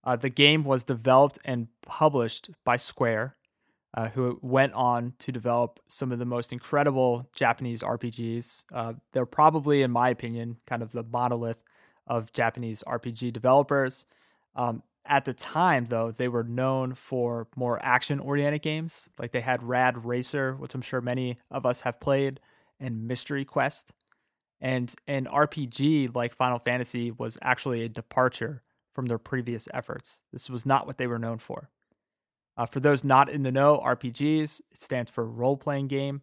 Uh, 0.03 0.15
the 0.15 0.29
game 0.29 0.63
was 0.63 0.83
developed 0.83 1.39
and 1.45 1.67
published 1.85 2.49
by 2.63 2.75
Square, 2.75 3.37
uh, 3.93 4.09
who 4.09 4.39
went 4.41 4.73
on 4.73 5.13
to 5.19 5.31
develop 5.31 5.79
some 5.87 6.11
of 6.11 6.19
the 6.19 6.25
most 6.25 6.51
incredible 6.51 7.29
Japanese 7.33 7.81
RPGs. 7.81 8.65
Uh, 8.73 8.93
they're 9.13 9.25
probably, 9.25 9.81
in 9.81 9.91
my 9.91 10.09
opinion, 10.09 10.57
kind 10.67 10.81
of 10.83 10.91
the 10.91 11.03
monolith 11.03 11.63
of 12.05 12.31
Japanese 12.33 12.83
RPG 12.87 13.33
developers. 13.33 14.05
Um, 14.55 14.83
At 15.05 15.25
the 15.25 15.33
time, 15.33 15.85
though, 15.85 16.11
they 16.11 16.27
were 16.27 16.43
known 16.43 16.93
for 16.93 17.47
more 17.55 17.79
action 17.81 18.19
oriented 18.19 18.61
games. 18.61 19.07
Like 19.17 19.31
they 19.31 19.41
had 19.41 19.63
Rad 19.63 20.05
Racer, 20.05 20.55
which 20.55 20.75
I'm 20.75 20.81
sure 20.81 21.01
many 21.01 21.37
of 21.49 21.65
us 21.65 21.81
have 21.81 21.99
played, 21.99 22.39
and 22.79 23.07
Mystery 23.07 23.45
Quest. 23.45 23.93
And 24.59 24.93
an 25.07 25.25
RPG 25.25 26.13
like 26.13 26.35
Final 26.35 26.59
Fantasy 26.59 27.11
was 27.11 27.37
actually 27.41 27.83
a 27.83 27.89
departure 27.89 28.63
from 28.93 29.05
their 29.05 29.19
previous 29.19 29.67
efforts. 29.73 30.23
This 30.33 30.49
was 30.49 30.65
not 30.65 30.87
what 30.87 30.97
they 30.97 31.07
were 31.07 31.19
known 31.19 31.37
for. 31.37 31.69
Uh, 32.57 32.65
for 32.65 32.79
those 32.79 33.03
not 33.03 33.29
in 33.29 33.43
the 33.43 33.51
know, 33.51 33.79
RPGs, 33.85 34.61
it 34.71 34.81
stands 34.81 35.11
for 35.11 35.25
role 35.25 35.57
playing 35.57 35.87
game. 35.87 36.21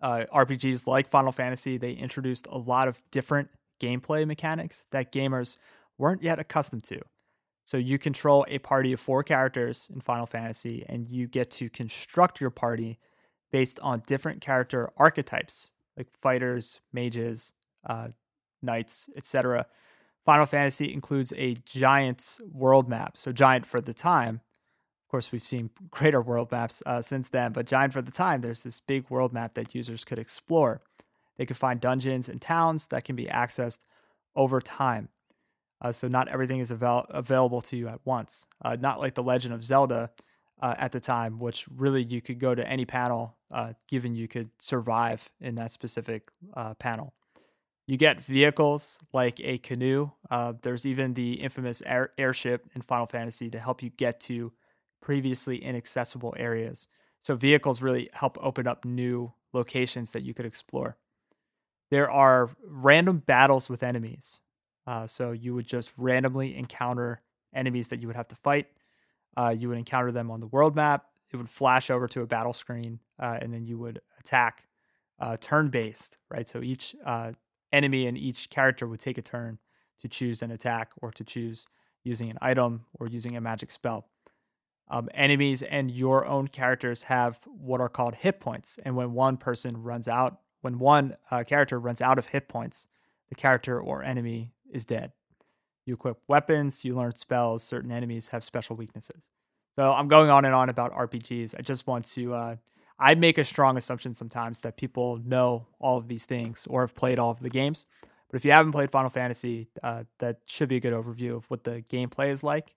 Uh, 0.00 0.24
RPGs 0.34 0.86
like 0.86 1.08
Final 1.08 1.30
Fantasy, 1.30 1.76
they 1.76 1.92
introduced 1.92 2.46
a 2.50 2.58
lot 2.58 2.88
of 2.88 3.02
different 3.10 3.50
gameplay 3.80 4.26
mechanics 4.26 4.86
that 4.90 5.12
gamers 5.12 5.56
weren't 5.98 6.22
yet 6.22 6.38
accustomed 6.38 6.84
to. 6.84 7.00
So 7.64 7.76
you 7.76 7.98
control 7.98 8.44
a 8.48 8.58
party 8.58 8.92
of 8.92 9.00
four 9.00 9.22
characters 9.22 9.88
in 9.92 10.00
Final 10.00 10.26
Fantasy, 10.26 10.84
and 10.88 11.08
you 11.08 11.28
get 11.28 11.50
to 11.52 11.68
construct 11.68 12.40
your 12.40 12.50
party 12.50 12.98
based 13.52 13.78
on 13.80 14.02
different 14.06 14.40
character 14.40 14.90
archetypes, 14.96 15.70
like 15.96 16.08
fighters, 16.20 16.80
mages, 16.92 17.52
uh, 17.86 18.08
knights, 18.62 19.08
etc. 19.16 19.66
Final 20.24 20.46
Fantasy 20.46 20.92
includes 20.92 21.32
a 21.36 21.56
giant 21.66 22.38
world 22.52 22.88
map. 22.88 23.16
So 23.16 23.30
giant 23.30 23.66
for 23.66 23.80
the 23.80 23.94
time. 23.94 24.40
Course, 25.12 25.30
we've 25.30 25.44
seen 25.44 25.68
greater 25.90 26.22
world 26.22 26.50
maps 26.50 26.82
uh, 26.86 27.02
since 27.02 27.28
then, 27.28 27.52
but 27.52 27.66
giant 27.66 27.92
for 27.92 28.00
the 28.00 28.10
time. 28.10 28.40
There's 28.40 28.62
this 28.62 28.80
big 28.80 29.10
world 29.10 29.30
map 29.34 29.52
that 29.54 29.74
users 29.74 30.06
could 30.06 30.18
explore. 30.18 30.80
They 31.36 31.44
could 31.44 31.58
find 31.58 31.78
dungeons 31.78 32.30
and 32.30 32.40
towns 32.40 32.86
that 32.86 33.04
can 33.04 33.14
be 33.14 33.26
accessed 33.26 33.80
over 34.34 34.58
time. 34.58 35.10
Uh, 35.82 35.92
so 35.92 36.08
not 36.08 36.28
everything 36.28 36.60
is 36.60 36.70
avail- 36.70 37.04
available 37.10 37.60
to 37.60 37.76
you 37.76 37.88
at 37.88 38.00
once. 38.06 38.46
Uh, 38.64 38.78
not 38.80 39.00
like 39.00 39.14
the 39.14 39.22
Legend 39.22 39.52
of 39.52 39.62
Zelda 39.62 40.10
uh, 40.62 40.76
at 40.78 40.92
the 40.92 41.00
time, 41.00 41.38
which 41.38 41.66
really 41.68 42.02
you 42.02 42.22
could 42.22 42.38
go 42.38 42.54
to 42.54 42.66
any 42.66 42.86
panel, 42.86 43.36
uh, 43.50 43.74
given 43.88 44.14
you 44.14 44.26
could 44.26 44.48
survive 44.60 45.30
in 45.42 45.56
that 45.56 45.72
specific 45.72 46.30
uh, 46.54 46.72
panel. 46.72 47.12
You 47.86 47.98
get 47.98 48.24
vehicles 48.24 48.98
like 49.12 49.40
a 49.40 49.58
canoe. 49.58 50.10
There's 50.62 50.86
even 50.86 51.12
the 51.12 51.34
infamous 51.34 51.82
air- 51.84 52.12
airship 52.16 52.70
in 52.74 52.80
Final 52.80 53.04
Fantasy 53.04 53.50
to 53.50 53.58
help 53.58 53.82
you 53.82 53.90
get 53.90 54.18
to 54.20 54.54
previously 55.02 55.62
inaccessible 55.62 56.34
areas. 56.38 56.88
So 57.22 57.36
vehicles 57.36 57.82
really 57.82 58.08
help 58.14 58.38
open 58.40 58.66
up 58.66 58.86
new 58.86 59.32
locations 59.52 60.12
that 60.12 60.22
you 60.22 60.32
could 60.32 60.46
explore. 60.46 60.96
There 61.90 62.10
are 62.10 62.48
random 62.66 63.18
battles 63.18 63.68
with 63.68 63.82
enemies. 63.82 64.40
Uh, 64.86 65.06
so 65.06 65.32
you 65.32 65.54
would 65.54 65.66
just 65.66 65.92
randomly 65.98 66.56
encounter 66.56 67.20
enemies 67.54 67.88
that 67.88 68.00
you 68.00 68.06
would 68.06 68.16
have 68.16 68.28
to 68.28 68.36
fight. 68.36 68.68
Uh, 69.36 69.54
you 69.56 69.68
would 69.68 69.78
encounter 69.78 70.10
them 70.10 70.30
on 70.30 70.40
the 70.40 70.46
world 70.46 70.74
map. 70.74 71.04
It 71.30 71.36
would 71.36 71.50
flash 71.50 71.90
over 71.90 72.08
to 72.08 72.22
a 72.22 72.26
battle 72.26 72.52
screen, 72.52 73.00
uh, 73.18 73.38
and 73.40 73.52
then 73.52 73.66
you 73.66 73.78
would 73.78 74.00
attack 74.20 74.64
uh, 75.18 75.36
turn 75.40 75.68
based, 75.68 76.18
right? 76.30 76.48
So 76.48 76.60
each 76.62 76.94
uh, 77.04 77.32
enemy 77.72 78.06
and 78.06 78.18
each 78.18 78.50
character 78.50 78.86
would 78.86 79.00
take 79.00 79.18
a 79.18 79.22
turn 79.22 79.58
to 80.00 80.08
choose 80.08 80.42
an 80.42 80.50
attack 80.50 80.90
or 81.00 81.10
to 81.12 81.24
choose 81.24 81.66
using 82.04 82.30
an 82.30 82.38
item 82.42 82.84
or 82.98 83.06
using 83.06 83.36
a 83.36 83.40
magic 83.40 83.70
spell. 83.70 84.08
Um, 84.92 85.08
enemies 85.14 85.62
and 85.62 85.90
your 85.90 86.26
own 86.26 86.48
characters 86.48 87.04
have 87.04 87.40
what 87.46 87.80
are 87.80 87.88
called 87.88 88.14
hit 88.14 88.40
points. 88.40 88.78
And 88.84 88.94
when 88.94 89.14
one 89.14 89.38
person 89.38 89.82
runs 89.82 90.06
out, 90.06 90.40
when 90.60 90.78
one 90.78 91.16
uh, 91.30 91.44
character 91.44 91.80
runs 91.80 92.02
out 92.02 92.18
of 92.18 92.26
hit 92.26 92.46
points, 92.46 92.88
the 93.30 93.34
character 93.34 93.80
or 93.80 94.02
enemy 94.02 94.52
is 94.70 94.84
dead. 94.84 95.12
You 95.86 95.94
equip 95.94 96.18
weapons, 96.28 96.84
you 96.84 96.94
learn 96.94 97.16
spells, 97.16 97.62
certain 97.62 97.90
enemies 97.90 98.28
have 98.28 98.44
special 98.44 98.76
weaknesses. 98.76 99.30
So 99.76 99.94
I'm 99.94 100.08
going 100.08 100.28
on 100.28 100.44
and 100.44 100.54
on 100.54 100.68
about 100.68 100.92
RPGs. 100.92 101.54
I 101.58 101.62
just 101.62 101.86
want 101.86 102.04
to, 102.12 102.34
uh, 102.34 102.56
I 102.98 103.14
make 103.14 103.38
a 103.38 103.44
strong 103.44 103.78
assumption 103.78 104.12
sometimes 104.12 104.60
that 104.60 104.76
people 104.76 105.16
know 105.24 105.66
all 105.80 105.96
of 105.96 106.06
these 106.06 106.26
things 106.26 106.66
or 106.68 106.82
have 106.82 106.94
played 106.94 107.18
all 107.18 107.30
of 107.30 107.40
the 107.40 107.48
games. 107.48 107.86
But 108.30 108.36
if 108.36 108.44
you 108.44 108.52
haven't 108.52 108.72
played 108.72 108.90
Final 108.90 109.08
Fantasy, 109.08 109.70
uh, 109.82 110.04
that 110.18 110.40
should 110.44 110.68
be 110.68 110.76
a 110.76 110.80
good 110.80 110.92
overview 110.92 111.34
of 111.34 111.46
what 111.46 111.64
the 111.64 111.82
gameplay 111.90 112.30
is 112.30 112.44
like. 112.44 112.74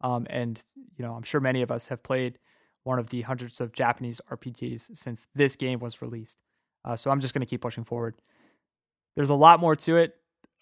Um, 0.00 0.26
and, 0.30 0.60
you 0.96 1.04
know, 1.04 1.14
I'm 1.14 1.22
sure 1.22 1.40
many 1.40 1.62
of 1.62 1.70
us 1.70 1.86
have 1.86 2.02
played 2.02 2.38
one 2.84 2.98
of 2.98 3.10
the 3.10 3.22
hundreds 3.22 3.60
of 3.60 3.72
Japanese 3.72 4.20
RPGs 4.30 4.96
since 4.96 5.26
this 5.34 5.56
game 5.56 5.80
was 5.80 6.00
released. 6.00 6.38
Uh, 6.84 6.94
so 6.94 7.10
I'm 7.10 7.20
just 7.20 7.34
going 7.34 7.40
to 7.40 7.46
keep 7.46 7.60
pushing 7.60 7.84
forward. 7.84 8.14
There's 9.16 9.30
a 9.30 9.34
lot 9.34 9.58
more 9.58 9.74
to 9.76 9.96
it. 9.96 10.14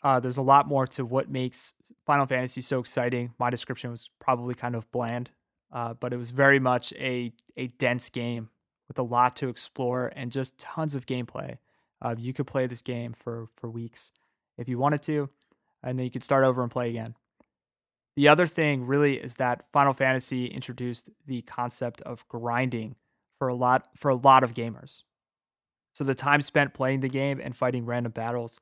Uh, 0.03 0.21
there's 0.21 0.37
a 0.37 0.43
lot 0.43 0.69
more 0.69 0.87
to 0.87 1.05
what 1.05 1.31
makes 1.31 1.75
Final 2.07 2.27
Fantasy 2.27 2.61
so 2.61 2.79
exciting. 2.79 3.33
My 3.39 3.51
description 3.51 3.91
was 3.91 4.11
probably 4.21 4.55
kind 4.55 4.75
of 4.77 4.91
bland, 4.93 5.31
uh, 5.73 5.95
but 5.95 6.13
it 6.13 6.17
was 6.17 6.31
very 6.31 6.59
much 6.59 6.93
a 6.95 7.33
a 7.57 7.69
dense 7.69 8.11
game 8.11 8.51
with 8.87 8.99
a 8.99 9.03
lot 9.03 9.37
to 9.37 9.49
explore 9.49 10.13
and 10.15 10.31
just 10.31 10.59
tons 10.59 10.95
of 10.95 11.07
gameplay. 11.07 11.57
Uh, 12.03 12.15
you 12.19 12.35
could 12.35 12.47
play 12.47 12.67
this 12.67 12.83
game 12.83 13.15
for 13.15 13.49
for 13.57 13.71
weeks 13.71 14.13
if 14.59 14.69
you 14.69 14.79
wanted 14.79 15.03
to, 15.03 15.31
and 15.83 15.99
then 15.99 16.05
you 16.05 16.11
could 16.11 16.25
start 16.25 16.45
over 16.45 16.63
and 16.63 16.71
play 16.71 16.91
again. 16.91 17.15
The 18.17 18.29
other 18.29 18.47
thing 18.47 18.87
really 18.87 19.17
is 19.17 19.37
that 19.37 19.65
Final 19.73 19.93
Fantasy 19.93 20.47
introduced 20.47 21.11
the 21.27 21.43
concept 21.43 22.01
of 22.03 22.27
grinding 22.29 22.97
for 23.39 23.49
a 23.49 23.55
lot 23.55 23.89
for 23.97 24.09
a 24.09 24.15
lot 24.15 24.45
of 24.45 24.55
gamers. 24.55 25.03
So 25.95 26.05
the 26.05 26.15
time 26.15 26.43
spent 26.43 26.75
playing 26.75 27.01
the 27.01 27.09
game 27.09 27.41
and 27.43 27.57
fighting 27.57 27.85
random 27.85 28.13
battles 28.13 28.61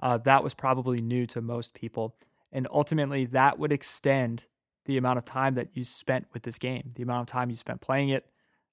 uh, 0.00 0.18
that 0.18 0.44
was 0.44 0.54
probably 0.54 1.00
new 1.00 1.26
to 1.26 1.40
most 1.40 1.74
people. 1.74 2.14
And 2.52 2.68
ultimately, 2.70 3.24
that 3.26 3.58
would 3.58 3.72
extend 3.72 4.44
the 4.84 4.96
amount 4.98 5.18
of 5.18 5.24
time 5.24 5.54
that 5.54 5.68
you 5.72 5.82
spent 5.82 6.26
with 6.32 6.42
this 6.42 6.58
game, 6.58 6.92
the 6.94 7.02
amount 7.02 7.22
of 7.22 7.32
time 7.32 7.50
you 7.50 7.56
spent 7.56 7.80
playing 7.80 8.10
it. 8.10 8.26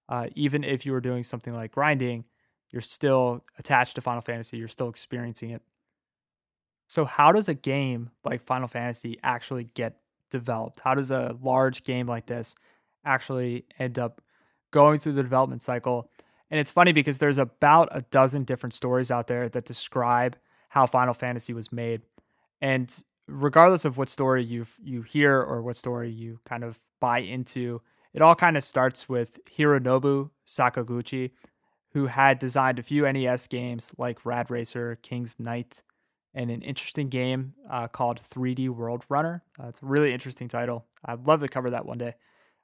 Uh, 0.09 0.27
even 0.35 0.63
if 0.63 0.85
you 0.85 0.91
were 0.91 0.99
doing 0.99 1.23
something 1.23 1.53
like 1.53 1.71
grinding, 1.71 2.25
you're 2.69 2.81
still 2.81 3.45
attached 3.57 3.95
to 3.95 4.01
Final 4.01 4.21
Fantasy, 4.21 4.57
you're 4.57 4.67
still 4.67 4.89
experiencing 4.89 5.51
it. 5.51 5.61
So, 6.89 7.05
how 7.05 7.31
does 7.31 7.47
a 7.47 7.53
game 7.53 8.09
like 8.25 8.41
Final 8.41 8.67
Fantasy 8.67 9.17
actually 9.23 9.63
get 9.63 10.00
developed? 10.31 10.79
How 10.79 10.95
does 10.95 11.11
a 11.11 11.37
large 11.41 11.83
game 11.83 12.07
like 12.07 12.25
this 12.25 12.55
actually 13.05 13.65
end 13.77 13.99
up 13.99 14.21
going 14.71 14.99
through 14.99 15.13
the 15.13 15.23
development 15.23 15.61
cycle? 15.61 16.09
And 16.49 16.59
it's 16.59 16.71
funny 16.71 16.91
because 16.91 17.19
there's 17.19 17.37
about 17.37 17.89
a 17.91 18.01
dozen 18.01 18.43
different 18.43 18.73
stories 18.73 19.11
out 19.11 19.27
there 19.27 19.47
that 19.49 19.65
describe 19.65 20.37
how 20.69 20.85
Final 20.85 21.13
Fantasy 21.13 21.53
was 21.53 21.71
made. 21.71 22.01
And 22.61 22.93
regardless 23.27 23.85
of 23.85 23.97
what 23.97 24.09
story 24.09 24.43
you 24.43 24.65
you 24.83 25.01
hear 25.01 25.39
or 25.41 25.61
what 25.61 25.77
story 25.77 26.09
you 26.09 26.39
kind 26.45 26.63
of 26.63 26.79
buy 26.99 27.19
into, 27.19 27.81
it 28.13 28.21
all 28.21 28.35
kind 28.35 28.57
of 28.57 28.63
starts 28.63 29.07
with 29.07 29.39
Hironobu 29.57 30.29
Sakaguchi, 30.45 31.31
who 31.93 32.07
had 32.07 32.39
designed 32.39 32.79
a 32.79 32.83
few 32.83 33.09
NES 33.11 33.47
games 33.47 33.91
like 33.97 34.25
Rad 34.25 34.51
Racer, 34.51 34.97
King's 35.01 35.39
Knight, 35.39 35.81
and 36.33 36.49
an 36.49 36.61
interesting 36.61 37.09
game 37.09 37.53
uh, 37.69 37.87
called 37.87 38.21
3D 38.21 38.69
World 38.69 39.05
Runner. 39.09 39.43
Uh, 39.59 39.67
it's 39.67 39.81
a 39.81 39.85
really 39.85 40.13
interesting 40.13 40.47
title. 40.47 40.85
I'd 41.03 41.27
love 41.27 41.41
to 41.41 41.47
cover 41.47 41.69
that 41.71 41.85
one 41.85 41.97
day. 41.97 42.13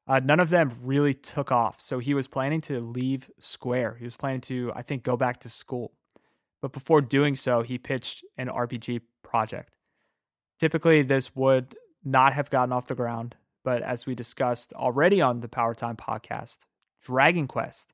Uh, 0.07 0.21
none 0.23 0.39
of 0.39 0.49
them 0.49 0.71
really 0.83 1.13
took 1.13 1.51
off. 1.51 1.81
So 1.81 1.99
he 1.99 2.13
was 2.13 2.27
planning 2.27 2.61
to 2.61 2.79
leave 2.79 3.29
Square. 3.39 3.97
He 3.99 4.05
was 4.05 4.15
planning 4.15 4.41
to, 4.41 4.71
I 4.73 4.81
think, 4.81 5.03
go 5.03 5.17
back 5.17 5.41
to 5.41 5.49
school 5.49 5.91
but 6.61 6.73
before 6.73 7.01
doing 7.01 7.35
so, 7.35 7.61
he 7.61 7.77
pitched 7.77 8.25
an 8.37 8.47
RPG 8.47 9.01
project. 9.23 9.77
Typically, 10.59 11.03
this 11.03 11.35
would 11.35 11.75
not 12.03 12.33
have 12.33 12.49
gotten 12.49 12.73
off 12.73 12.87
the 12.87 12.95
ground, 12.95 13.35
but 13.63 13.83
as 13.83 14.05
we 14.05 14.15
discussed 14.15 14.73
already 14.73 15.21
on 15.21 15.41
the 15.41 15.47
Power 15.47 15.75
Time 15.75 15.95
podcast, 15.95 16.59
Dragon 17.01 17.47
Quest 17.47 17.93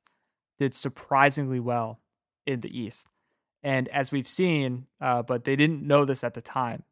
did 0.58 0.72
surprisingly 0.72 1.60
well 1.60 2.00
in 2.46 2.60
the 2.60 2.78
East. 2.78 3.08
And 3.64 3.88
as 3.88 4.12
we've 4.12 4.28
seen, 4.28 4.86
uh, 5.00 5.22
but 5.22 5.44
they 5.44 5.56
didn't 5.56 5.82
know 5.82 6.04
this 6.04 6.22
at 6.22 6.34
the 6.34 6.42
time, 6.42 6.84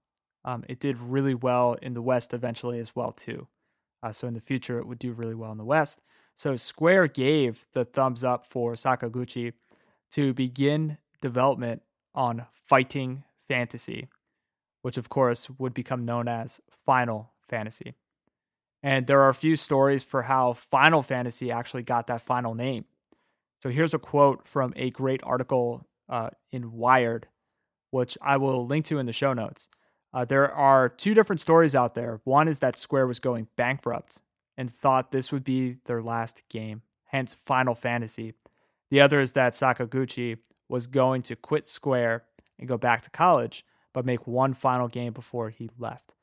um, 0.44 0.64
it 0.68 0.80
did 0.80 0.98
really 0.98 1.34
well 1.34 1.76
in 1.82 1.92
the 1.92 2.02
West 2.02 2.32
eventually 2.32 2.80
as 2.80 2.96
well 2.96 3.12
too. 3.12 3.46
Uh, 4.02 4.10
so 4.10 4.26
in 4.26 4.34
the 4.34 4.40
future, 4.40 4.78
it 4.78 4.86
would 4.86 4.98
do 4.98 5.12
really 5.12 5.34
well 5.34 5.52
in 5.52 5.58
the 5.58 5.64
West. 5.64 6.00
So 6.34 6.56
Square 6.56 7.08
gave 7.08 7.66
the 7.74 7.84
thumbs 7.84 8.24
up 8.24 8.44
for 8.44 8.72
Sakaguchi 8.72 9.52
to 10.12 10.32
begin 10.32 10.96
development 11.20 11.82
on 12.14 12.46
Fighting 12.52 13.24
Fantasy, 13.48 14.08
which 14.80 14.96
of 14.96 15.10
course 15.10 15.50
would 15.58 15.74
become 15.74 16.06
known 16.06 16.26
as 16.26 16.58
Final 16.86 17.32
Fantasy. 17.48 17.94
And 18.82 19.06
there 19.06 19.20
are 19.20 19.28
a 19.28 19.34
few 19.34 19.56
stories 19.56 20.02
for 20.02 20.22
how 20.22 20.54
Final 20.54 21.02
Fantasy 21.02 21.52
actually 21.52 21.82
got 21.82 22.06
that 22.08 22.22
final 22.22 22.54
name. 22.54 22.86
So 23.62 23.68
here's 23.68 23.94
a 23.94 23.98
quote 23.98 24.48
from 24.48 24.72
a 24.74 24.90
great 24.90 25.20
article 25.22 25.86
uh, 26.08 26.30
in 26.50 26.72
Wired, 26.72 27.28
which 27.90 28.16
I 28.20 28.36
will 28.36 28.66
link 28.66 28.84
to 28.86 28.98
in 28.98 29.06
the 29.06 29.12
show 29.12 29.32
notes. 29.32 29.68
Uh, 30.14 30.24
there 30.24 30.52
are 30.52 30.88
two 30.88 31.14
different 31.14 31.40
stories 31.40 31.74
out 31.74 31.94
there. 31.94 32.20
One 32.24 32.48
is 32.48 32.58
that 32.58 32.76
Square 32.76 33.06
was 33.06 33.20
going 33.20 33.48
bankrupt 33.56 34.20
and 34.56 34.72
thought 34.72 35.10
this 35.10 35.32
would 35.32 35.44
be 35.44 35.78
their 35.86 36.02
last 36.02 36.42
game, 36.48 36.82
hence 37.06 37.36
Final 37.46 37.74
Fantasy. 37.74 38.34
The 38.90 39.00
other 39.00 39.20
is 39.20 39.32
that 39.32 39.54
Sakaguchi 39.54 40.38
was 40.68 40.86
going 40.86 41.22
to 41.22 41.36
quit 41.36 41.66
Square 41.66 42.24
and 42.58 42.68
go 42.68 42.76
back 42.76 43.02
to 43.02 43.10
college, 43.10 43.64
but 43.94 44.04
make 44.04 44.26
one 44.26 44.52
final 44.52 44.88
game 44.88 45.12
before 45.12 45.50
he 45.50 45.70
left. 45.78 46.14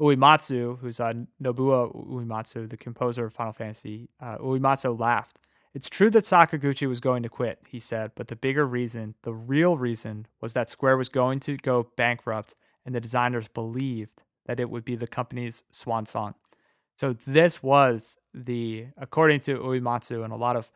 Uematsu, 0.00 0.78
who's 0.78 1.00
uh, 1.00 1.12
Nobuo 1.42 2.06
Uematsu, 2.10 2.68
the 2.68 2.76
composer 2.76 3.24
of 3.24 3.32
Final 3.32 3.52
Fantasy, 3.52 4.10
uh, 4.20 4.36
Uematsu 4.38 4.98
laughed. 4.98 5.38
It's 5.76 5.90
true 5.90 6.08
that 6.08 6.24
Sakaguchi 6.24 6.88
was 6.88 7.00
going 7.00 7.22
to 7.22 7.28
quit, 7.28 7.58
he 7.68 7.78
said, 7.78 8.12
but 8.14 8.28
the 8.28 8.34
bigger 8.34 8.66
reason, 8.66 9.14
the 9.24 9.34
real 9.34 9.76
reason, 9.76 10.26
was 10.40 10.54
that 10.54 10.70
Square 10.70 10.96
was 10.96 11.10
going 11.10 11.38
to 11.40 11.58
go 11.58 11.88
bankrupt 11.98 12.54
and 12.86 12.94
the 12.94 13.00
designers 13.00 13.48
believed 13.48 14.22
that 14.46 14.58
it 14.58 14.70
would 14.70 14.86
be 14.86 14.96
the 14.96 15.06
company's 15.06 15.64
swan 15.70 16.06
song. 16.06 16.34
So 16.96 17.12
this 17.26 17.62
was 17.62 18.16
the, 18.32 18.86
according 18.96 19.40
to 19.40 19.58
Uematsu 19.58 20.24
and 20.24 20.32
a 20.32 20.36
lot 20.36 20.56
of 20.56 20.70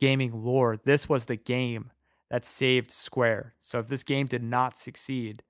gaming 0.00 0.44
lore, 0.44 0.76
this 0.84 1.08
was 1.08 1.24
the 1.24 1.36
game 1.36 1.90
that 2.28 2.44
saved 2.44 2.90
Square. 2.90 3.54
So 3.58 3.78
if 3.78 3.88
this 3.88 4.04
game 4.04 4.26
did 4.26 4.42
not 4.42 4.76
succeed, 4.76 5.42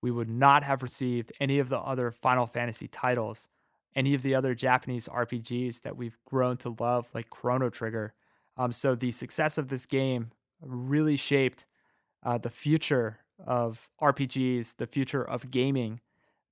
we 0.00 0.10
would 0.10 0.30
not 0.30 0.64
have 0.64 0.82
received 0.82 1.30
any 1.40 1.58
of 1.58 1.68
the 1.68 1.78
other 1.78 2.10
Final 2.10 2.46
Fantasy 2.46 2.88
titles, 2.88 3.48
any 3.94 4.14
of 4.14 4.22
the 4.22 4.34
other 4.34 4.54
Japanese 4.54 5.08
RPGs 5.08 5.82
that 5.82 5.98
we've 5.98 6.16
grown 6.24 6.56
to 6.56 6.74
love, 6.80 7.10
like 7.14 7.28
Chrono 7.28 7.68
Trigger. 7.68 8.14
Um, 8.56 8.72
so 8.72 8.94
the 8.94 9.10
success 9.10 9.58
of 9.58 9.68
this 9.68 9.86
game 9.86 10.30
really 10.60 11.16
shaped 11.16 11.66
uh, 12.22 12.38
the 12.38 12.50
future 12.50 13.18
of 13.46 13.88
RPGs, 14.02 14.76
the 14.76 14.86
future 14.86 15.22
of 15.22 15.50
gaming, 15.50 16.00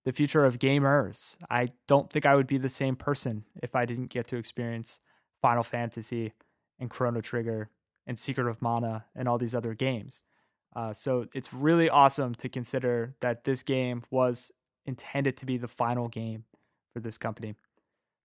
the 0.04 0.12
future 0.12 0.44
of 0.44 0.58
gamers. 0.58 1.36
I 1.50 1.68
don't 1.86 2.10
think 2.10 2.24
I 2.24 2.34
would 2.34 2.46
be 2.46 2.58
the 2.58 2.68
same 2.68 2.96
person 2.96 3.44
if 3.62 3.74
I 3.74 3.84
didn't 3.84 4.10
get 4.10 4.26
to 4.28 4.36
experience 4.36 5.00
Final 5.42 5.62
Fantasy 5.62 6.32
and 6.78 6.88
Chrono 6.88 7.20
Trigger 7.20 7.68
and 8.06 8.18
Secret 8.18 8.48
of 8.48 8.62
Mana 8.62 9.04
and 9.14 9.28
all 9.28 9.38
these 9.38 9.54
other 9.54 9.74
games. 9.74 10.22
Uh, 10.74 10.92
so 10.92 11.26
it's 11.34 11.52
really 11.52 11.90
awesome 11.90 12.34
to 12.36 12.48
consider 12.48 13.14
that 13.20 13.44
this 13.44 13.62
game 13.62 14.02
was 14.10 14.50
intended 14.86 15.36
to 15.36 15.46
be 15.46 15.56
the 15.56 15.68
final 15.68 16.08
game 16.08 16.44
for 16.92 17.00
this 17.00 17.18
company. 17.18 17.54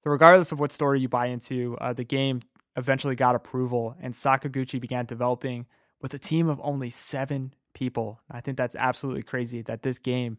So, 0.03 0.09
regardless 0.09 0.51
of 0.51 0.59
what 0.59 0.71
story 0.71 0.99
you 0.99 1.09
buy 1.09 1.27
into, 1.27 1.77
uh, 1.79 1.93
the 1.93 2.03
game 2.03 2.41
eventually 2.75 3.15
got 3.15 3.35
approval, 3.35 3.95
and 4.01 4.13
Sakaguchi 4.13 4.79
began 4.79 5.05
developing 5.05 5.65
with 6.01 6.13
a 6.13 6.19
team 6.19 6.49
of 6.49 6.59
only 6.63 6.89
seven 6.89 7.53
people. 7.73 8.21
I 8.29 8.41
think 8.41 8.57
that's 8.57 8.75
absolutely 8.75 9.23
crazy 9.23 9.61
that 9.63 9.83
this 9.83 9.99
game, 9.99 10.37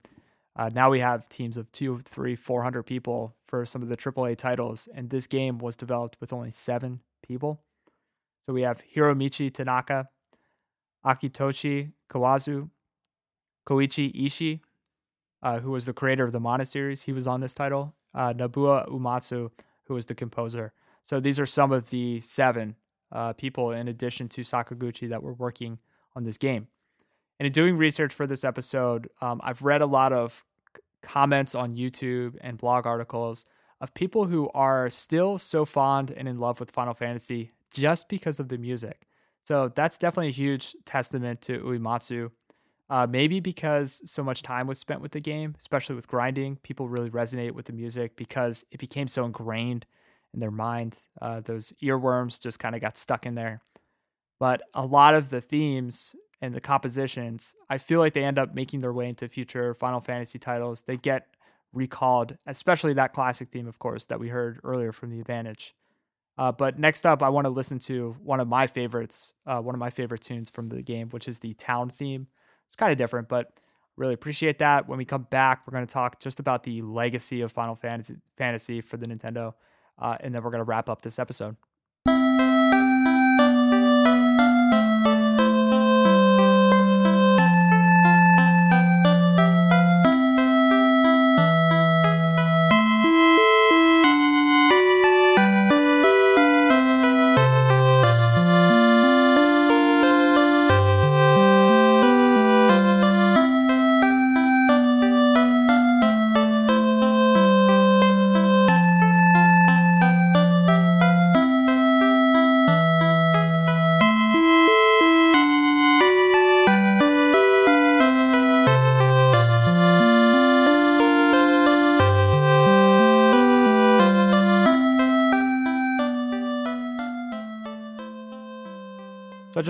uh, 0.57 0.71
now 0.73 0.91
we 0.91 1.01
have 1.01 1.29
teams 1.29 1.57
of 1.57 1.71
two, 1.73 2.01
three, 2.05 2.37
four 2.37 2.63
hundred 2.63 2.85
people 2.85 3.35
for 3.47 3.65
some 3.65 3.83
of 3.83 3.89
the 3.89 3.97
AAA 3.97 4.37
titles, 4.37 4.89
and 4.95 5.11
this 5.11 5.27
game 5.27 5.59
was 5.59 5.77
developed 5.77 6.17
with 6.21 6.33
only 6.33 6.51
seven 6.51 7.01
people. 7.27 7.61
So 8.47 8.53
we 8.53 8.63
have 8.63 8.83
Hiromichi 8.95 9.53
Tanaka, 9.53 10.09
Akitoshi 11.05 11.93
Kawazu, 12.11 12.71
Koichi 13.67 14.15
Ishii, 14.15 14.61
uh, 15.43 15.61
who 15.61 15.71
was 15.71 15.87
the 15.87 15.93
creator 15.93 16.25
of 16.25 16.33
the 16.33 16.41
Mana 16.41 16.65
series. 16.65 17.03
He 17.03 17.13
was 17.13 17.27
on 17.27 17.41
this 17.41 17.55
title. 17.55 17.95
Uh, 18.15 18.33
Nobuo 18.33 18.89
Uematsu, 18.89 19.51
who 19.87 19.95
was 19.95 20.07
the 20.07 20.15
composer. 20.15 20.73
So 21.05 21.21
these 21.21 21.39
are 21.39 21.47
some 21.47 21.73
of 21.73 21.91
the 21.91 22.21
seven 22.21 22.77
uh, 23.13 23.33
people, 23.35 23.71
in 23.71 23.89
addition 23.89 24.29
to 24.31 24.41
Sakaguchi, 24.41 25.09
that 25.11 25.23
were 25.23 25.35
working 25.35 25.79
on 26.17 26.25
this 26.25 26.39
game. 26.39 26.69
And 27.39 27.47
in 27.47 27.53
doing 27.53 27.77
research 27.77 28.15
for 28.15 28.27
this 28.27 28.45
episode, 28.45 29.09
um, 29.21 29.41
I've 29.45 29.63
read 29.63 29.83
a 29.83 29.87
lot 29.87 30.13
of 30.13 30.45
comments 31.03 31.55
on 31.55 31.77
YouTube 31.77 32.37
and 32.41 32.57
blog 32.57 32.87
articles 32.87 33.45
of 33.81 33.93
people 33.93 34.27
who 34.27 34.49
are 34.55 34.89
still 34.89 35.37
so 35.37 35.65
fond 35.65 36.11
and 36.11 36.27
in 36.27 36.39
love 36.39 36.61
with 36.61 36.71
Final 36.71 36.95
Fantasy 36.95 37.51
just 37.71 38.09
because 38.09 38.41
of 38.41 38.49
the 38.49 38.57
music. 38.57 39.07
So 39.47 39.71
that's 39.75 39.99
definitely 39.99 40.29
a 40.29 40.33
huge 40.33 40.75
testament 40.87 41.43
to 41.43 41.59
Uematsu. 41.59 42.31
Uh, 42.89 43.07
maybe 43.09 43.41
because 43.41 44.01
so 44.05 44.23
much 44.23 44.43
time 44.43 44.67
was 44.67 44.79
spent 44.79 45.01
with 45.01 45.13
the 45.13 45.21
game, 45.21 45.55
especially 45.61 45.97
with 45.97 46.07
grinding, 46.07 46.57
people 46.57 46.89
really 46.89 47.11
resonate 47.11 47.53
with 47.53 47.67
the 47.67 47.73
music 47.73 48.15
because 48.17 48.65
it 48.71 48.79
became 48.79 49.09
so 49.09 49.25
ingrained 49.25 49.87
in 50.35 50.41
their 50.41 50.51
mind. 50.51 50.99
Uh, 51.21 51.41
those 51.41 51.73
earworms 51.83 52.41
just 52.41 52.59
kind 52.59 52.75
of 52.75 52.81
got 52.81 52.97
stuck 52.97 53.27
in 53.27 53.35
there. 53.35 53.63
But 54.39 54.63
a 54.75 54.85
lot 54.85 55.15
of 55.15 55.31
the 55.31 55.41
themes 55.41 56.15
and 56.43 56.55
the 56.55 56.61
compositions, 56.61 57.55
I 57.71 57.79
feel 57.79 58.01
like 58.01 58.13
they 58.13 58.25
end 58.25 58.39
up 58.39 58.55
making 58.55 58.81
their 58.81 58.93
way 58.93 59.09
into 59.09 59.29
future 59.29 59.73
Final 59.75 60.01
Fantasy 60.01 60.39
titles. 60.39 60.83
They 60.83 60.97
get 60.97 61.27
recalled, 61.73 62.37
especially 62.47 62.95
that 62.95 63.13
classic 63.13 63.51
theme, 63.51 63.67
of 63.67 63.79
course, 63.79 64.05
that 64.07 64.21
we 64.21 64.29
heard 64.29 64.61
earlier 64.65 64.93
from 64.93 65.11
the 65.11 65.21
Advantage. 65.21 65.75
Uh, 66.37 66.51
but 66.51 66.79
next 66.79 67.07
up, 67.07 67.23
I 67.23 67.29
want 67.29 67.45
to 67.45 67.51
listen 67.51 67.79
to 67.81 68.17
one 68.23 68.41
of 68.41 68.49
my 68.49 68.67
favorites, 68.67 69.35
uh, 69.47 69.61
one 69.61 69.75
of 69.75 69.79
my 69.79 69.91
favorite 69.91 70.21
tunes 70.21 70.51
from 70.51 70.69
the 70.69 70.83
game, 70.83 71.09
which 71.11 71.29
is 71.29 71.39
the 71.39 71.55
town 71.55 71.91
theme. 71.91 72.27
It's 72.69 72.77
kind 72.77 72.91
of 72.91 72.99
different, 72.99 73.29
but 73.29 73.53
really 73.97 74.15
appreciate 74.15 74.59
that. 74.59 74.89
When 74.89 74.99
we 74.99 75.05
come 75.05 75.27
back, 75.31 75.63
we're 75.67 75.73
going 75.73 75.87
to 75.87 75.93
talk 75.93 76.21
just 76.21 76.41
about 76.41 76.65
the 76.65 76.83
legacy 76.83 77.41
of 77.43 77.53
Final 77.53 77.77
Fantasy, 77.77 78.17
Fantasy 78.37 78.81
for 78.81 78.97
the 78.97 79.07
Nintendo, 79.07 79.55
uh, 79.99 80.17
and 80.21 80.35
then 80.35 80.43
we're 80.43 80.51
going 80.51 80.61
to 80.61 80.65
wrap 80.65 80.89
up 80.89 81.03
this 81.03 81.19
episode. 81.19 81.57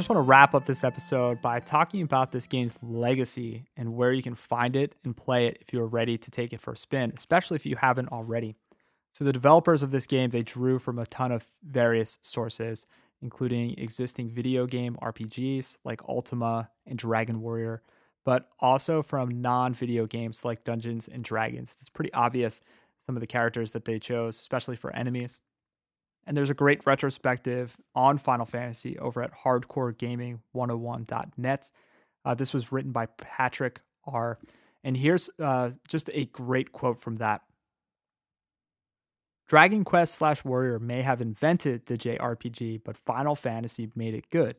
Just 0.04 0.10
want 0.10 0.18
to 0.18 0.28
wrap 0.28 0.54
up 0.54 0.66
this 0.66 0.84
episode 0.84 1.40
by 1.40 1.58
talking 1.58 2.02
about 2.02 2.30
this 2.30 2.46
game's 2.46 2.76
legacy 2.82 3.64
and 3.74 3.96
where 3.96 4.12
you 4.12 4.22
can 4.22 4.34
find 4.34 4.76
it 4.76 4.94
and 5.02 5.16
play 5.16 5.46
it 5.46 5.56
if 5.62 5.72
you 5.72 5.80
are 5.80 5.86
ready 5.86 6.18
to 6.18 6.30
take 6.30 6.52
it 6.52 6.60
for 6.60 6.74
a 6.74 6.76
spin, 6.76 7.10
especially 7.16 7.54
if 7.54 7.64
you 7.64 7.74
haven't 7.76 8.12
already. 8.12 8.54
So 9.14 9.24
the 9.24 9.32
developers 9.32 9.82
of 9.82 9.92
this 9.92 10.06
game, 10.06 10.28
they 10.28 10.42
drew 10.42 10.78
from 10.78 10.98
a 10.98 11.06
ton 11.06 11.32
of 11.32 11.46
various 11.62 12.18
sources, 12.20 12.86
including 13.22 13.78
existing 13.78 14.28
video 14.28 14.66
game 14.66 14.98
RPGs 15.00 15.78
like 15.84 16.02
Ultima 16.06 16.68
and 16.86 16.98
Dragon 16.98 17.40
Warrior, 17.40 17.80
but 18.26 18.50
also 18.60 19.00
from 19.00 19.40
non-video 19.40 20.04
games 20.04 20.44
like 20.44 20.64
Dungeons 20.64 21.08
and 21.08 21.24
Dragons. 21.24 21.76
It's 21.80 21.88
pretty 21.88 22.12
obvious 22.12 22.60
some 23.06 23.16
of 23.16 23.20
the 23.20 23.26
characters 23.26 23.72
that 23.72 23.86
they 23.86 23.98
chose, 23.98 24.38
especially 24.38 24.76
for 24.76 24.94
enemies. 24.94 25.40
And 26.26 26.34
there's 26.36 26.50
a 26.50 26.54
great 26.54 26.84
retrospective 26.86 27.76
on 27.94 28.18
Final 28.18 28.46
Fantasy 28.46 28.98
over 28.98 29.22
at 29.22 29.32
hardcoregaming101.net. 29.32 31.70
Uh, 32.24 32.34
this 32.34 32.52
was 32.54 32.72
written 32.72 32.90
by 32.92 33.06
Patrick 33.06 33.80
R. 34.06 34.38
And 34.82 34.96
here's 34.96 35.28
uh, 35.38 35.70
just 35.88 36.08
a 36.12 36.24
great 36.26 36.72
quote 36.72 36.98
from 36.98 37.14
that. 37.16 37.42
Dragon 39.46 39.84
Quest 39.84 40.14
slash 40.14 40.42
Warrior 40.44 40.78
may 40.78 41.02
have 41.02 41.20
invented 41.20 41.84
the 41.86 41.98
JRPG, 41.98 42.80
but 42.82 42.96
Final 42.96 43.34
Fantasy 43.34 43.90
made 43.94 44.14
it 44.14 44.30
good. 44.30 44.56